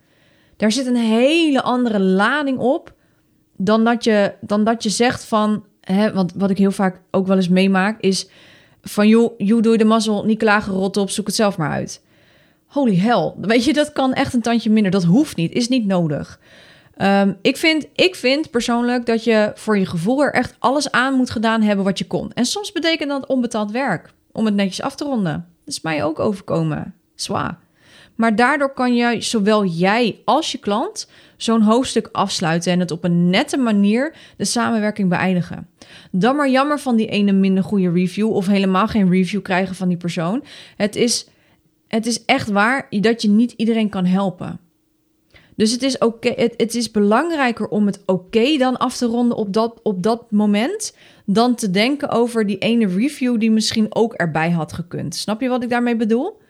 Daar 0.56 0.72
zit 0.72 0.86
een 0.86 0.96
hele 0.96 1.62
andere 1.62 2.00
lading 2.00 2.58
op 2.58 2.92
dan 3.56 3.84
dat 3.84 4.04
je, 4.04 4.32
dan 4.40 4.64
dat 4.64 4.82
je 4.82 4.90
zegt 4.90 5.24
van, 5.24 5.64
hè, 5.80 6.12
want 6.12 6.32
wat 6.36 6.50
ik 6.50 6.58
heel 6.58 6.70
vaak 6.70 7.00
ook 7.10 7.26
wel 7.26 7.36
eens 7.36 7.48
meemaak 7.48 8.00
is 8.00 8.28
van 8.82 9.08
joh, 9.08 9.32
joh 9.38 9.62
doe 9.62 9.72
je 9.72 9.78
de 9.78 9.84
mazzel, 9.84 10.24
niet 10.24 10.38
klagen, 10.38 10.72
rot 10.72 10.96
op, 10.96 11.10
zoek 11.10 11.26
het 11.26 11.34
zelf 11.34 11.56
maar 11.56 11.70
uit. 11.70 12.02
Holy 12.66 12.96
hell, 12.96 13.32
weet 13.40 13.64
je, 13.64 13.72
dat 13.72 13.92
kan 13.92 14.12
echt 14.12 14.34
een 14.34 14.40
tandje 14.40 14.70
minder. 14.70 14.92
Dat 14.92 15.04
hoeft 15.04 15.36
niet, 15.36 15.52
is 15.52 15.68
niet 15.68 15.86
nodig. 15.86 16.40
Um, 16.98 17.36
ik, 17.42 17.56
vind, 17.56 17.86
ik 17.94 18.14
vind 18.14 18.50
persoonlijk 18.50 19.06
dat 19.06 19.24
je 19.24 19.52
voor 19.54 19.78
je 19.78 19.86
gevoel 19.86 20.22
er 20.22 20.32
echt 20.32 20.56
alles 20.58 20.90
aan 20.90 21.14
moet 21.14 21.30
gedaan 21.30 21.62
hebben 21.62 21.84
wat 21.84 21.98
je 21.98 22.06
kon. 22.06 22.32
En 22.32 22.44
soms 22.44 22.72
betekent 22.72 23.08
dat 23.08 23.26
onbetaald 23.26 23.70
werk, 23.70 24.12
om 24.32 24.44
het 24.44 24.54
netjes 24.54 24.82
af 24.82 24.94
te 24.94 25.04
ronden. 25.04 25.46
Dat 25.64 25.74
is 25.74 25.80
mij 25.80 26.04
ook 26.04 26.18
overkomen. 26.18 26.94
Zwaar. 27.14 27.58
Maar 28.14 28.36
daardoor 28.36 28.72
kan 28.72 28.94
je, 28.94 29.20
zowel 29.20 29.64
jij 29.64 30.20
als 30.24 30.52
je 30.52 30.58
klant, 30.58 31.10
zo'n 31.36 31.62
hoofdstuk 31.62 32.08
afsluiten 32.12 32.72
en 32.72 32.80
het 32.80 32.90
op 32.90 33.04
een 33.04 33.30
nette 33.30 33.56
manier 33.56 34.14
de 34.36 34.44
samenwerking 34.44 35.08
beëindigen. 35.08 35.68
Dan 36.10 36.36
maar 36.36 36.50
jammer 36.50 36.78
van 36.78 36.96
die 36.96 37.08
ene 37.08 37.32
minder 37.32 37.64
goede 37.64 37.90
review 37.90 38.32
of 38.32 38.46
helemaal 38.46 38.86
geen 38.86 39.10
review 39.10 39.42
krijgen 39.42 39.74
van 39.74 39.88
die 39.88 39.96
persoon. 39.96 40.44
Het 40.76 40.96
is, 40.96 41.28
het 41.88 42.06
is 42.06 42.24
echt 42.24 42.50
waar 42.50 42.86
dat 42.90 43.22
je 43.22 43.28
niet 43.28 43.52
iedereen 43.56 43.88
kan 43.88 44.04
helpen. 44.04 44.60
Dus 45.56 45.72
het 45.72 45.82
is, 45.82 45.98
oké, 45.98 46.32
het, 46.56 46.74
is 46.74 46.90
belangrijker 46.90 47.68
om 47.68 47.86
het 47.86 48.02
oké 48.06 48.56
dan 48.56 48.76
af 48.76 48.96
te 48.96 49.06
ronden 49.06 49.36
op 49.36 49.52
dat, 49.52 49.80
op 49.82 50.02
dat 50.02 50.30
moment, 50.30 50.96
dan 51.26 51.54
te 51.54 51.70
denken 51.70 52.08
over 52.08 52.46
die 52.46 52.58
ene 52.58 52.86
review 52.86 53.40
die 53.40 53.50
misschien 53.50 53.94
ook 53.94 54.14
erbij 54.14 54.50
had 54.50 54.72
gekund. 54.72 55.14
Snap 55.14 55.40
je 55.40 55.48
wat 55.48 55.62
ik 55.62 55.70
daarmee 55.70 55.96
bedoel? 55.96 56.40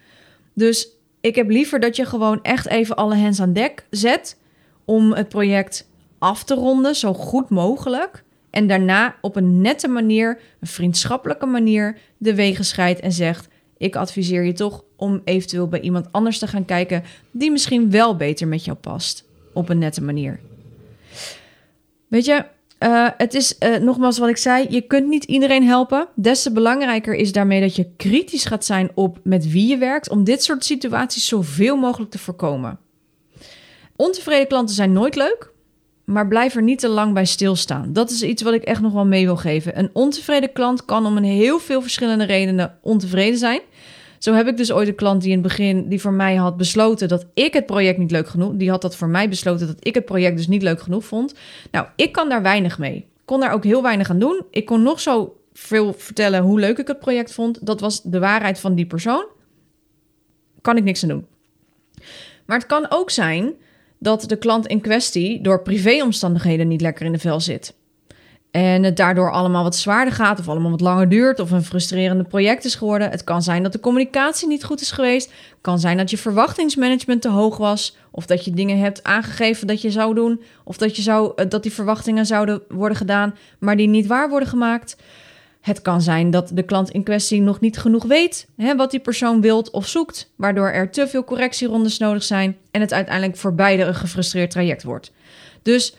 Dus 0.55 0.89
ik 1.21 1.35
heb 1.35 1.51
liever 1.51 1.81
dat 1.81 1.97
je 1.97 2.05
gewoon 2.05 2.43
echt 2.43 2.67
even 2.67 2.97
alle 2.97 3.17
hands 3.17 3.41
aan 3.41 3.53
dek 3.53 3.87
zet 3.91 4.39
om 4.85 5.13
het 5.13 5.29
project 5.29 5.89
af 6.19 6.45
te 6.45 6.55
ronden, 6.55 6.95
zo 6.95 7.15
goed 7.15 7.49
mogelijk. 7.49 8.25
En 8.51 8.67
daarna 8.67 9.17
op 9.21 9.37
een 9.37 9.61
nette 9.61 9.89
manier, 9.89 10.41
een 10.61 10.67
vriendschappelijke 10.67 11.47
manier, 11.47 11.99
de 12.17 12.35
wegen 12.35 12.65
scheidt 12.65 13.01
en 13.01 13.13
zegt: 13.13 13.49
Ik 13.77 13.97
adviseer 13.97 14.45
je 14.45 14.53
toch 14.53 14.85
om 15.05 15.21
eventueel 15.25 15.69
bij 15.69 15.81
iemand 15.81 16.07
anders 16.11 16.39
te 16.39 16.47
gaan 16.47 16.65
kijken 16.65 17.03
die 17.31 17.51
misschien 17.51 17.91
wel 17.91 18.17
beter 18.17 18.49
met 18.49 18.65
jou 18.65 18.77
past. 18.77 19.25
Op 19.53 19.69
een 19.69 19.79
nette 19.79 20.03
manier. 20.03 20.41
Weet 22.09 22.25
je, 22.25 22.45
uh, 22.81 23.09
het 23.17 23.35
is 23.35 23.57
uh, 23.61 23.77
nogmaals 23.77 24.19
wat 24.19 24.29
ik 24.29 24.37
zei: 24.37 24.67
je 24.69 24.81
kunt 24.81 25.09
niet 25.09 25.25
iedereen 25.25 25.65
helpen. 25.67 26.09
Des 26.15 26.43
te 26.43 26.53
belangrijker 26.53 27.15
is 27.15 27.33
daarmee 27.33 27.61
dat 27.61 27.77
je 27.77 27.91
kritisch 27.97 28.45
gaat 28.45 28.65
zijn 28.65 28.91
op 28.95 29.19
met 29.23 29.51
wie 29.51 29.67
je 29.67 29.77
werkt, 29.77 30.09
om 30.09 30.25
dit 30.25 30.43
soort 30.43 30.65
situaties 30.65 31.27
zoveel 31.27 31.77
mogelijk 31.77 32.11
te 32.11 32.19
voorkomen. 32.19 32.79
Ontevreden 33.97 34.49
klanten 34.49 34.75
zijn 34.75 34.93
nooit 34.93 35.17
leuk, 35.17 35.51
maar 36.05 36.29
blijf 36.29 36.55
er 36.55 36.63
niet 36.63 36.79
te 36.79 36.89
lang 36.89 37.15
bij 37.15 37.25
stilstaan. 37.25 37.93
Dat 37.93 38.11
is 38.11 38.23
iets 38.23 38.43
wat 38.43 38.55
ik 38.55 38.63
echt 38.63 38.81
nog 38.81 38.93
wel 38.93 39.07
mee 39.07 39.25
wil 39.25 39.37
geven. 39.37 39.79
Een 39.79 39.91
ontevreden 39.93 40.53
klant 40.53 40.85
kan 40.85 41.07
om 41.07 41.17
een 41.17 41.25
heel 41.25 41.59
veel 41.59 41.83
verschillende 41.83 42.25
redenen 42.25 42.79
ontevreden 42.81 43.39
zijn. 43.39 43.61
Zo 44.25 44.33
heb 44.33 44.47
ik 44.47 44.57
dus 44.57 44.73
ooit 44.73 44.89
een 44.89 44.95
klant 44.95 45.23
die 45.23 45.31
in 45.31 45.39
het 45.39 45.47
begin, 45.47 45.89
die 45.89 46.01
voor 46.01 46.13
mij 46.13 46.35
had 46.35 46.57
besloten 46.57 47.09
dat 47.09 47.27
ik 47.35 47.53
het 47.53 47.67
project 47.67 47.99
niet 47.99 48.11
leuk 48.11 48.29
genoeg, 48.29 48.53
die 48.55 48.71
had 48.71 48.83
dat 48.83 48.97
voor 48.97 49.09
mij 49.09 49.29
besloten 49.29 49.67
dat 49.67 49.77
ik 49.79 49.95
het 49.95 50.05
project 50.05 50.37
dus 50.37 50.49
niet 50.49 50.63
leuk 50.63 50.81
genoeg 50.81 51.05
vond. 51.05 51.35
Nou, 51.71 51.87
ik 51.97 52.13
kan 52.13 52.29
daar 52.29 52.43
weinig 52.43 52.79
mee. 52.79 53.09
Kon 53.25 53.41
daar 53.41 53.53
ook 53.53 53.65
heel 53.65 53.83
weinig 53.83 54.11
aan 54.11 54.19
doen. 54.19 54.43
Ik 54.51 54.67
kon 54.67 54.83
nog 54.83 55.01
zo 55.01 55.37
veel 55.53 55.93
vertellen 55.93 56.43
hoe 56.43 56.61
leuk 56.61 56.79
ik 56.79 56.89
het 56.89 56.99
project 56.99 57.33
vond. 57.33 57.67
Dat 57.67 57.81
was 57.81 58.03
de 58.03 58.19
waarheid 58.19 58.61
van 58.61 58.75
die 58.75 58.87
persoon. 58.87 59.27
Kan 60.61 60.77
ik 60.77 60.85
niks 60.85 61.03
aan 61.03 61.09
doen. 61.09 61.27
Maar 62.47 62.59
het 62.59 62.67
kan 62.67 62.87
ook 62.89 63.11
zijn 63.11 63.55
dat 63.99 64.29
de 64.29 64.37
klant 64.37 64.67
in 64.67 64.81
kwestie 64.81 65.43
door 65.43 65.63
privéomstandigheden 65.63 66.69
niet 66.69 66.81
lekker 66.81 67.07
in 67.07 67.13
de 67.13 67.19
vel 67.19 67.41
zit. 67.41 67.75
En 68.55 68.83
het 68.83 68.97
daardoor 68.97 69.33
allemaal 69.33 69.63
wat 69.63 69.77
zwaarder 69.77 70.15
gaat, 70.15 70.39
of 70.39 70.49
allemaal 70.49 70.71
wat 70.71 70.81
langer 70.81 71.09
duurt, 71.09 71.41
of 71.41 71.51
een 71.51 71.65
frustrerende 71.65 72.25
project 72.25 72.65
is 72.65 72.75
geworden. 72.75 73.11
Het 73.11 73.25
kan 73.25 73.43
zijn 73.43 73.63
dat 73.63 73.73
de 73.73 73.81
communicatie 73.81 74.49
niet 74.49 74.65
goed 74.65 74.81
is 74.81 74.91
geweest. 74.91 75.27
Het 75.31 75.59
kan 75.61 75.79
zijn 75.79 75.97
dat 75.97 76.11
je 76.11 76.19
verwachtingsmanagement 76.19 77.23
te 77.23 77.29
hoog 77.29 77.57
was. 77.57 77.97
Of 78.11 78.27
dat 78.27 78.45
je 78.45 78.51
dingen 78.51 78.79
hebt 78.79 79.05
aangegeven 79.05 79.67
dat 79.67 79.83
je 79.83 79.91
zou 79.91 80.15
doen. 80.15 80.43
Of 80.65 80.77
dat, 80.77 80.97
je 80.97 81.03
zou, 81.03 81.33
eh, 81.37 81.49
dat 81.49 81.63
die 81.63 81.73
verwachtingen 81.73 82.27
zouden 82.27 82.63
worden 82.69 82.97
gedaan, 82.97 83.35
maar 83.59 83.77
die 83.77 83.89
niet 83.89 84.07
waar 84.07 84.29
worden 84.29 84.49
gemaakt. 84.49 84.97
Het 85.61 85.83
kan 85.83 86.03
zijn 86.03 86.31
dat 86.31 86.51
de 86.55 86.63
klant 86.63 86.91
in 86.91 87.03
kwestie 87.03 87.41
nog 87.41 87.61
niet 87.61 87.79
genoeg 87.79 88.05
weet 88.05 88.49
hè, 88.57 88.77
wat 88.77 88.91
die 88.91 89.01
persoon 89.01 89.41
wilt 89.41 89.71
of 89.71 89.89
zoekt, 89.89 90.33
waardoor 90.37 90.69
er 90.69 90.91
te 90.91 91.09
veel 91.09 91.25
correctierondes 91.25 91.99
nodig 91.99 92.23
zijn 92.23 92.57
en 92.71 92.81
het 92.81 92.93
uiteindelijk 92.93 93.37
voor 93.37 93.55
beide 93.55 93.83
een 93.83 93.95
gefrustreerd 93.95 94.51
traject 94.51 94.83
wordt. 94.83 95.13
Dus 95.63 95.95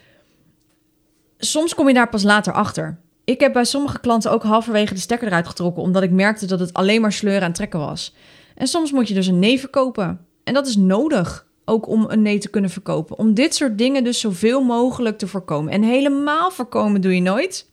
soms 1.46 1.75
kom 1.75 1.88
je 1.88 1.94
daar 1.94 2.10
pas 2.10 2.24
later 2.24 2.54
achter. 2.54 3.00
Ik 3.24 3.40
heb 3.40 3.54
bij 3.54 3.64
sommige 3.64 4.00
klanten 4.00 4.32
ook 4.32 4.44
halverwege 4.44 4.94
de 4.94 5.00
stekker 5.00 5.28
eruit 5.28 5.48
getrokken, 5.48 5.84
omdat 5.84 6.04
ik 6.04 6.12
merkte 6.12 6.46
dat 6.46 6.60
het 6.60 6.74
alleen 6.74 7.02
maar 7.02 7.14
sleuren 7.14 7.42
en 7.42 7.54
trekken 7.54 7.80
was. 7.80 8.16
En 8.56 8.68
soms 8.68 8.92
moet 8.92 9.08
je 9.08 9.14
dus 9.14 9.28
een 9.28 9.40
nee 9.40 9.60
verkopen. 9.60 10.25
En 10.44 10.54
dat 10.54 10.68
is 10.68 10.75
nodig, 10.75 11.48
ook 11.66 11.88
om 11.88 12.06
een 12.10 12.22
nee 12.22 12.38
te 12.38 12.50
kunnen 12.50 12.70
verkopen. 12.70 13.18
Om 13.18 13.34
dit 13.34 13.56
soort 13.56 13.78
dingen 13.78 14.04
dus 14.04 14.20
zoveel 14.20 14.62
mogelijk 14.64 15.18
te 15.18 15.28
voorkomen. 15.28 15.74
En 15.74 15.84
helemaal 15.84 16.52
voorkomen 16.52 17.02
doe 17.02 17.16
je 17.16 17.22
nooit. 17.22 17.70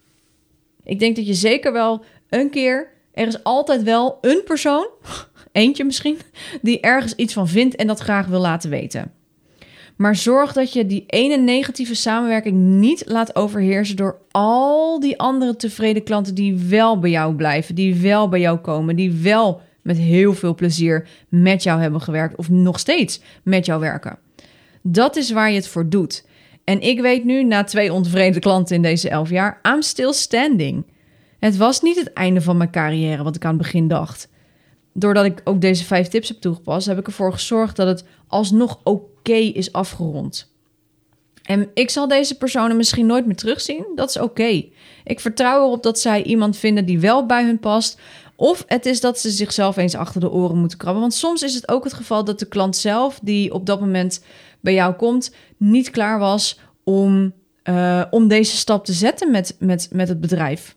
Ik 0.84 0.98
denk 0.98 1.16
dat 1.16 1.26
je 1.26 1.34
zeker 1.34 1.72
wel 1.72 2.04
een 2.28 2.50
keer, 2.50 2.90
er 3.12 3.26
is 3.26 3.44
altijd 3.44 3.82
wel 3.82 4.18
een 4.20 4.42
persoon, 4.44 4.88
eentje 5.52 5.84
misschien, 5.84 6.18
die 6.62 6.80
ergens 6.80 7.14
iets 7.14 7.32
van 7.32 7.48
vindt 7.48 7.76
en 7.76 7.86
dat 7.86 8.00
graag 8.00 8.26
wil 8.26 8.40
laten 8.40 8.70
weten. 8.70 9.12
Maar 10.02 10.16
zorg 10.16 10.52
dat 10.52 10.72
je 10.72 10.86
die 10.86 11.04
ene 11.06 11.36
negatieve 11.36 11.94
samenwerking 11.94 12.56
niet 12.56 13.02
laat 13.06 13.36
overheersen 13.36 13.96
door 13.96 14.18
al 14.30 15.00
die 15.00 15.18
andere 15.18 15.56
tevreden 15.56 16.02
klanten 16.02 16.34
die 16.34 16.56
wel 16.56 16.98
bij 16.98 17.10
jou 17.10 17.34
blijven, 17.34 17.74
die 17.74 17.94
wel 17.94 18.28
bij 18.28 18.40
jou 18.40 18.58
komen, 18.58 18.96
die 18.96 19.12
wel 19.12 19.60
met 19.82 19.96
heel 19.98 20.34
veel 20.34 20.54
plezier 20.54 21.08
met 21.28 21.62
jou 21.62 21.80
hebben 21.80 22.00
gewerkt 22.00 22.36
of 22.36 22.48
nog 22.48 22.78
steeds 22.78 23.20
met 23.42 23.66
jou 23.66 23.80
werken. 23.80 24.18
Dat 24.80 25.16
is 25.16 25.30
waar 25.30 25.50
je 25.50 25.56
het 25.56 25.68
voor 25.68 25.88
doet. 25.88 26.26
En 26.64 26.80
ik 26.80 27.00
weet 27.00 27.24
nu, 27.24 27.44
na 27.44 27.64
twee 27.64 27.92
ontevreden 27.92 28.40
klanten 28.40 28.76
in 28.76 28.82
deze 28.82 29.08
elf 29.08 29.30
jaar, 29.30 29.60
I'm 29.62 29.82
still 29.82 30.12
standing. 30.12 30.84
Het 31.38 31.56
was 31.56 31.82
niet 31.82 31.96
het 31.96 32.12
einde 32.12 32.40
van 32.40 32.56
mijn 32.56 32.70
carrière, 32.70 33.22
wat 33.22 33.36
ik 33.36 33.44
aan 33.44 33.54
het 33.54 33.62
begin 33.62 33.88
dacht. 33.88 34.30
Doordat 34.94 35.24
ik 35.24 35.40
ook 35.44 35.60
deze 35.60 35.84
vijf 35.84 36.08
tips 36.08 36.28
heb 36.28 36.40
toegepast, 36.40 36.86
heb 36.86 36.98
ik 36.98 37.06
ervoor 37.06 37.32
gezorgd 37.32 37.76
dat 37.76 37.86
het 37.86 38.04
alsnog 38.32 38.80
oké 38.82 39.32
is 39.32 39.72
afgerond. 39.72 40.50
En 41.42 41.70
ik 41.74 41.90
zal 41.90 42.08
deze 42.08 42.36
personen 42.36 42.76
misschien 42.76 43.06
nooit 43.06 43.26
meer 43.26 43.36
terugzien. 43.36 43.86
Dat 43.94 44.08
is 44.08 44.18
oké. 44.18 44.64
Ik 45.04 45.20
vertrouw 45.20 45.64
erop 45.64 45.82
dat 45.82 45.98
zij 45.98 46.22
iemand 46.22 46.56
vinden 46.56 46.84
die 46.84 47.00
wel 47.00 47.26
bij 47.26 47.44
hun 47.44 47.58
past. 47.58 48.00
Of 48.36 48.64
het 48.66 48.86
is 48.86 49.00
dat 49.00 49.18
ze 49.18 49.30
zichzelf 49.30 49.76
eens 49.76 49.94
achter 49.94 50.20
de 50.20 50.30
oren 50.30 50.58
moeten 50.58 50.78
krabben. 50.78 51.00
Want 51.00 51.14
soms 51.14 51.42
is 51.42 51.54
het 51.54 51.68
ook 51.68 51.84
het 51.84 51.92
geval 51.92 52.24
dat 52.24 52.38
de 52.38 52.48
klant 52.48 52.76
zelf, 52.76 53.18
die 53.22 53.54
op 53.54 53.66
dat 53.66 53.80
moment 53.80 54.24
bij 54.60 54.74
jou 54.74 54.94
komt, 54.94 55.34
niet 55.56 55.90
klaar 55.90 56.18
was 56.18 56.58
om, 56.84 57.32
uh, 57.64 58.04
om 58.10 58.28
deze 58.28 58.56
stap 58.56 58.84
te 58.84 58.92
zetten 58.92 59.30
met, 59.30 59.56
met, 59.58 59.88
met 59.92 60.08
het 60.08 60.20
bedrijf. 60.20 60.76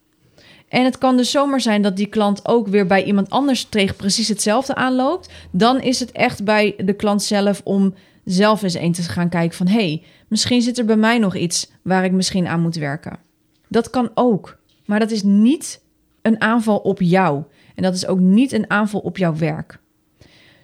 En 0.68 0.84
het 0.84 0.98
kan 0.98 1.18
dus 1.18 1.32
zomaar 1.32 1.62
zijn 1.62 1.82
dat 1.82 1.98
die 1.98 2.08
klant 2.08 2.48
ook 2.48 2.68
weer 2.68 2.86
bij 2.86 3.04
iemand 3.04 3.30
anders 3.30 3.64
tegen 3.64 3.96
precies 3.96 4.28
hetzelfde 4.28 4.76
aanloopt. 4.76 5.30
Dan 5.52 5.82
is 5.82 6.00
het 6.00 6.12
echt 6.12 6.44
bij 6.44 6.76
de 6.78 6.94
klant 6.94 7.24
zelf 7.24 7.62
om 7.64 7.94
zelf 8.24 8.62
eens 8.62 8.74
een 8.74 8.92
te 8.92 9.02
gaan 9.02 9.30
kijken 9.30 9.58
van... 9.58 9.68
hé, 9.68 9.74
hey, 9.74 10.04
misschien 10.28 10.62
zit 10.62 10.78
er 10.78 10.86
bij 10.86 10.96
mij 10.96 11.18
nog 11.18 11.36
iets 11.36 11.72
waar 11.82 12.04
ik 12.04 12.12
misschien 12.12 12.48
aan 12.48 12.62
moet 12.62 12.76
werken. 12.76 13.20
Dat 13.68 13.90
kan 13.90 14.12
ook. 14.14 14.58
Maar 14.86 15.00
dat 15.00 15.12
is 15.12 15.24
niet 15.24 15.82
een 16.22 16.42
aanval 16.42 16.78
op 16.78 17.02
jou. 17.02 17.44
En 17.76 17.84
dat 17.84 17.96
is 17.96 18.08
ook 18.08 18.20
niet 18.20 18.52
een 18.52 18.70
aanval 18.70 19.00
op 19.00 19.18
jouw 19.18 19.36
werk. 19.36 19.80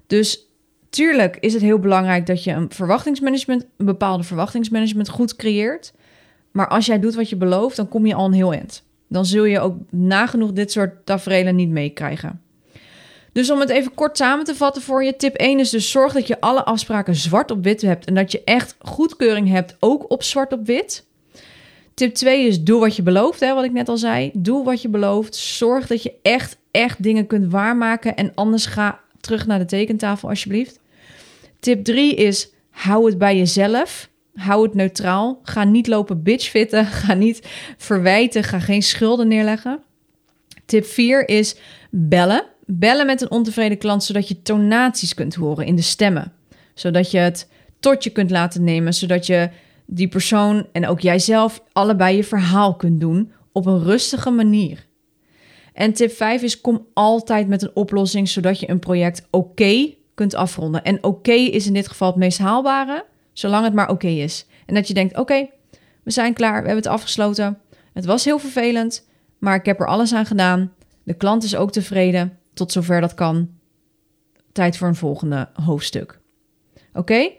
Dus 0.08 0.48
tuurlijk 0.90 1.38
is 1.40 1.54
het 1.54 1.62
heel 1.62 1.80
belangrijk 1.80 2.26
dat 2.26 2.44
je 2.44 2.52
een 2.52 2.72
verwachtingsmanagement, 2.72 3.66
een 3.78 3.86
bepaalde 3.86 4.24
verwachtingsmanagement 4.24 5.10
goed 5.10 5.36
creëert. 5.36 5.94
Maar 6.52 6.68
als 6.68 6.86
jij 6.86 7.00
doet 7.00 7.16
wat 7.16 7.30
je 7.30 7.36
belooft, 7.36 7.76
dan 7.76 7.88
kom 7.88 8.06
je 8.06 8.14
al 8.14 8.26
een 8.26 8.34
heel 8.34 8.54
eind. 8.54 8.84
Dan 9.12 9.26
zul 9.26 9.44
je 9.44 9.60
ook 9.60 9.76
nagenoeg 9.90 10.52
dit 10.52 10.72
soort 10.72 11.06
tafereelen 11.06 11.56
niet 11.56 11.70
meekrijgen. 11.70 12.42
Dus 13.32 13.52
om 13.52 13.60
het 13.60 13.70
even 13.70 13.94
kort 13.94 14.18
samen 14.18 14.46
te 14.46 14.56
vatten 14.56 14.82
voor 14.82 15.04
je. 15.04 15.16
Tip 15.16 15.36
1 15.36 15.60
is 15.60 15.70
dus 15.70 15.92
zorg 15.92 16.14
dat 16.14 16.28
je 16.28 16.42
alle 16.42 16.64
afspraken 16.64 17.16
zwart 17.16 17.52
op 17.52 17.64
wit 17.64 17.82
hebt. 17.82 18.06
En 18.06 18.14
dat 18.14 18.32
je 18.32 18.44
echt 18.44 18.76
goedkeuring 18.80 19.50
hebt, 19.50 19.76
ook 19.80 20.12
op 20.12 20.24
zwart 20.24 20.54
op 20.54 20.66
wit. 20.66 21.06
Tip 21.94 22.14
2 22.14 22.48
is 22.48 22.64
doe 22.64 22.80
wat 22.80 22.96
je 22.96 23.02
belooft, 23.02 23.40
hè, 23.40 23.54
wat 23.54 23.64
ik 23.64 23.72
net 23.72 23.90
al 23.90 23.98
zei. 23.98 24.32
Doe 24.34 24.64
wat 24.64 24.82
je 24.82 24.90
belooft. 24.90 25.36
Zorg 25.36 25.88
dat 25.88 26.04
je 26.04 26.14
echt, 26.22 26.58
echt 26.72 27.04
dingen 27.04 27.28
kunt 27.28 27.52
waarmaken. 27.52 28.16
En 28.16 28.32
anders 28.36 28.66
ga 28.66 29.00
terug 29.20 29.46
naar 29.48 29.60
de 29.60 29.66
tekentafel, 29.66 30.30
alsjeblieft. 30.30 30.80
Tip 31.60 31.84
3 31.84 32.16
is 32.16 32.50
hou 32.70 33.06
het 33.06 33.18
bij 33.18 33.38
jezelf. 33.38 34.10
Hou 34.36 34.64
het 34.64 34.74
neutraal. 34.74 35.40
Ga 35.44 35.64
niet 35.64 35.88
lopen 35.88 36.24
bitchfitten. 36.24 36.86
Ga 37.02 37.14
niet 37.14 37.48
verwijten. 37.78 38.44
Ga 38.44 38.60
geen 38.60 38.84
schulden 38.84 39.28
neerleggen. 39.28 39.80
Tip 40.66 40.86
4 40.86 41.30
is 41.30 41.56
bellen. 41.90 42.44
Bellen 42.66 43.06
met 43.06 43.22
een 43.22 43.32
ontevreden 43.32 43.78
klant 43.78 44.04
zodat 44.04 44.28
je 44.28 44.42
tonaties 44.42 45.14
kunt 45.14 45.36
horen 45.36 45.66
in 45.66 45.76
de 45.76 45.82
stemmen. 45.82 46.34
Zodat 46.74 47.12
je 47.12 47.18
het 47.18 47.50
tot 47.80 48.04
je 48.04 48.10
kunt 48.10 48.32
laten 48.32 48.64
nemen. 48.64 48.94
Zodat 48.94 49.26
je 49.26 49.50
die 49.86 50.08
persoon 50.08 50.68
en 50.72 50.88
ook 50.88 51.00
jijzelf 51.00 51.64
allebei 51.72 52.16
je 52.16 52.24
verhaal 52.24 52.76
kunt 52.76 53.00
doen 53.00 53.32
op 53.52 53.66
een 53.66 53.84
rustige 53.84 54.30
manier. 54.30 54.90
En 55.74 55.94
tip 55.94 56.12
5 56.12 56.42
is 56.42 56.62
kom 56.62 56.86
altijd 56.94 57.48
met 57.48 57.62
een 57.62 57.72
oplossing 57.74 58.30
zodat 58.30 58.60
je 58.60 58.70
een 58.70 58.80
project 58.80 59.28
oké 59.30 59.94
kunt 60.14 60.36
afronden. 60.36 60.84
En 60.84 61.04
oké 61.04 61.32
is 61.32 61.68
in 61.68 61.74
dit 61.74 61.88
geval 61.88 62.08
het 62.08 62.18
meest 62.18 62.38
haalbare, 62.38 63.06
zolang 63.34 63.64
het 63.64 63.74
maar 63.74 63.90
oké 63.90 64.08
is. 64.08 64.46
En 64.66 64.76
dat 64.76 64.88
je 64.88 64.94
denkt: 64.94 65.18
oké, 65.18 65.50
we 66.04 66.12
zijn 66.12 66.34
klaar, 66.34 66.62
we 66.62 66.68
hebben 66.68 66.84
het 66.84 66.94
afgesloten. 66.94 67.60
Het 67.94 68.06
was 68.06 68.26
heel 68.26 68.40
vervelend, 68.40 69.08
maar 69.38 69.56
ik 69.56 69.66
heb 69.66 69.80
er 69.80 69.88
alles 69.88 70.14
aan 70.14 70.26
gedaan. 70.26 70.74
De 71.04 71.14
klant 71.14 71.44
is 71.44 71.56
ook 71.56 71.72
tevreden, 71.72 72.38
tot 72.54 72.72
zover 72.72 73.02
dat 73.02 73.14
kan. 73.14 73.50
Tijd 74.52 74.78
voor 74.78 74.88
een 74.88 74.96
volgende 74.96 75.50
hoofdstuk. 75.54 76.20
Oké? 76.94 77.32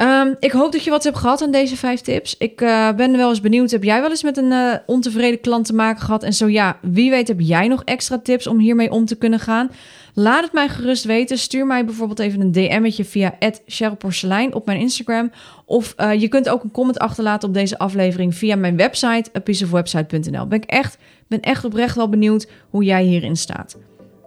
Um, 0.00 0.36
ik 0.38 0.52
hoop 0.52 0.72
dat 0.72 0.84
je 0.84 0.90
wat 0.90 1.04
hebt 1.04 1.18
gehad 1.18 1.42
aan 1.42 1.50
deze 1.50 1.76
vijf 1.76 2.00
tips. 2.00 2.36
Ik 2.36 2.60
uh, 2.60 2.92
ben 2.92 3.16
wel 3.16 3.28
eens 3.28 3.40
benieuwd, 3.40 3.70
heb 3.70 3.84
jij 3.84 4.00
wel 4.00 4.10
eens 4.10 4.22
met 4.22 4.36
een 4.36 4.50
uh, 4.50 4.74
ontevreden 4.86 5.40
klant 5.40 5.66
te 5.66 5.74
maken 5.74 6.02
gehad? 6.02 6.22
En 6.22 6.32
zo 6.32 6.46
ja, 6.46 6.78
wie 6.82 7.10
weet 7.10 7.28
heb 7.28 7.40
jij 7.40 7.68
nog 7.68 7.84
extra 7.84 8.18
tips 8.18 8.46
om 8.46 8.58
hiermee 8.58 8.90
om 8.90 9.04
te 9.04 9.16
kunnen 9.16 9.40
gaan? 9.40 9.70
Laat 10.14 10.42
het 10.42 10.52
mij 10.52 10.68
gerust 10.68 11.04
weten. 11.04 11.38
Stuur 11.38 11.66
mij 11.66 11.84
bijvoorbeeld 11.84 12.18
even 12.18 12.40
een 12.40 12.52
DM'tje 12.52 13.04
via 13.04 13.34
@cherylporselein 13.66 14.54
op 14.54 14.66
mijn 14.66 14.80
Instagram. 14.80 15.30
Of 15.64 15.94
uh, 15.96 16.20
je 16.20 16.28
kunt 16.28 16.48
ook 16.48 16.62
een 16.62 16.70
comment 16.70 16.98
achterlaten 16.98 17.48
op 17.48 17.54
deze 17.54 17.78
aflevering 17.78 18.34
via 18.34 18.56
mijn 18.56 18.76
website, 18.76 19.30
apieceofwebsite.nl. 19.32 20.46
Ben 20.46 20.62
ik 20.62 20.70
echt, 20.70 20.98
ben 21.26 21.40
echt 21.40 21.64
oprecht 21.64 21.96
wel 21.96 22.08
benieuwd 22.08 22.48
hoe 22.70 22.84
jij 22.84 23.02
hierin 23.02 23.36
staat. 23.36 23.76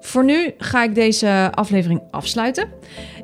Voor 0.01 0.25
nu 0.25 0.53
ga 0.58 0.84
ik 0.84 0.96
deze 0.96 1.50
aflevering 1.51 2.01
afsluiten. 2.12 2.70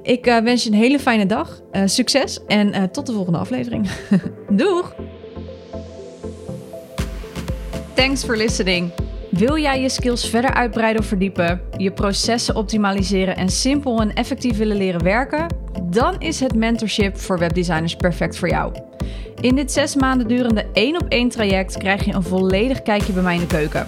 Ik 0.01 0.27
uh, 0.27 0.37
wens 0.37 0.63
je 0.63 0.69
een 0.69 0.75
hele 0.75 0.99
fijne 0.99 1.25
dag, 1.25 1.61
uh, 1.71 1.81
succes 1.85 2.45
en 2.45 2.75
uh, 2.75 2.83
tot 2.83 3.05
de 3.05 3.13
volgende 3.13 3.39
aflevering. 3.39 3.89
Doeg! 4.49 4.95
Thanks 7.93 8.23
for 8.23 8.37
listening. 8.37 8.91
Wil 9.29 9.57
jij 9.57 9.81
je 9.81 9.89
skills 9.89 10.29
verder 10.29 10.53
uitbreiden 10.53 11.01
of 11.01 11.07
verdiepen, 11.07 11.61
je 11.77 11.91
processen 11.91 12.55
optimaliseren 12.55 13.35
en 13.35 13.49
simpel 13.49 14.01
en 14.01 14.13
effectief 14.13 14.57
willen 14.57 14.77
leren 14.77 15.03
werken? 15.03 15.47
Dan 15.83 16.15
is 16.19 16.39
het 16.39 16.55
mentorship 16.55 17.17
voor 17.17 17.39
webdesigners 17.39 17.95
perfect 17.95 18.37
voor 18.37 18.49
jou. 18.49 18.73
In 19.41 19.55
dit 19.55 19.71
zes 19.71 19.95
maanden 19.95 20.27
durende 20.27 20.65
één 20.73 21.01
op 21.01 21.07
één 21.09 21.29
traject 21.29 21.77
krijg 21.77 22.05
je 22.05 22.13
een 22.13 22.23
volledig 22.23 22.81
kijkje 22.81 23.13
bij 23.13 23.23
mij 23.23 23.33
in 23.33 23.39
de 23.39 23.47
keuken. 23.47 23.87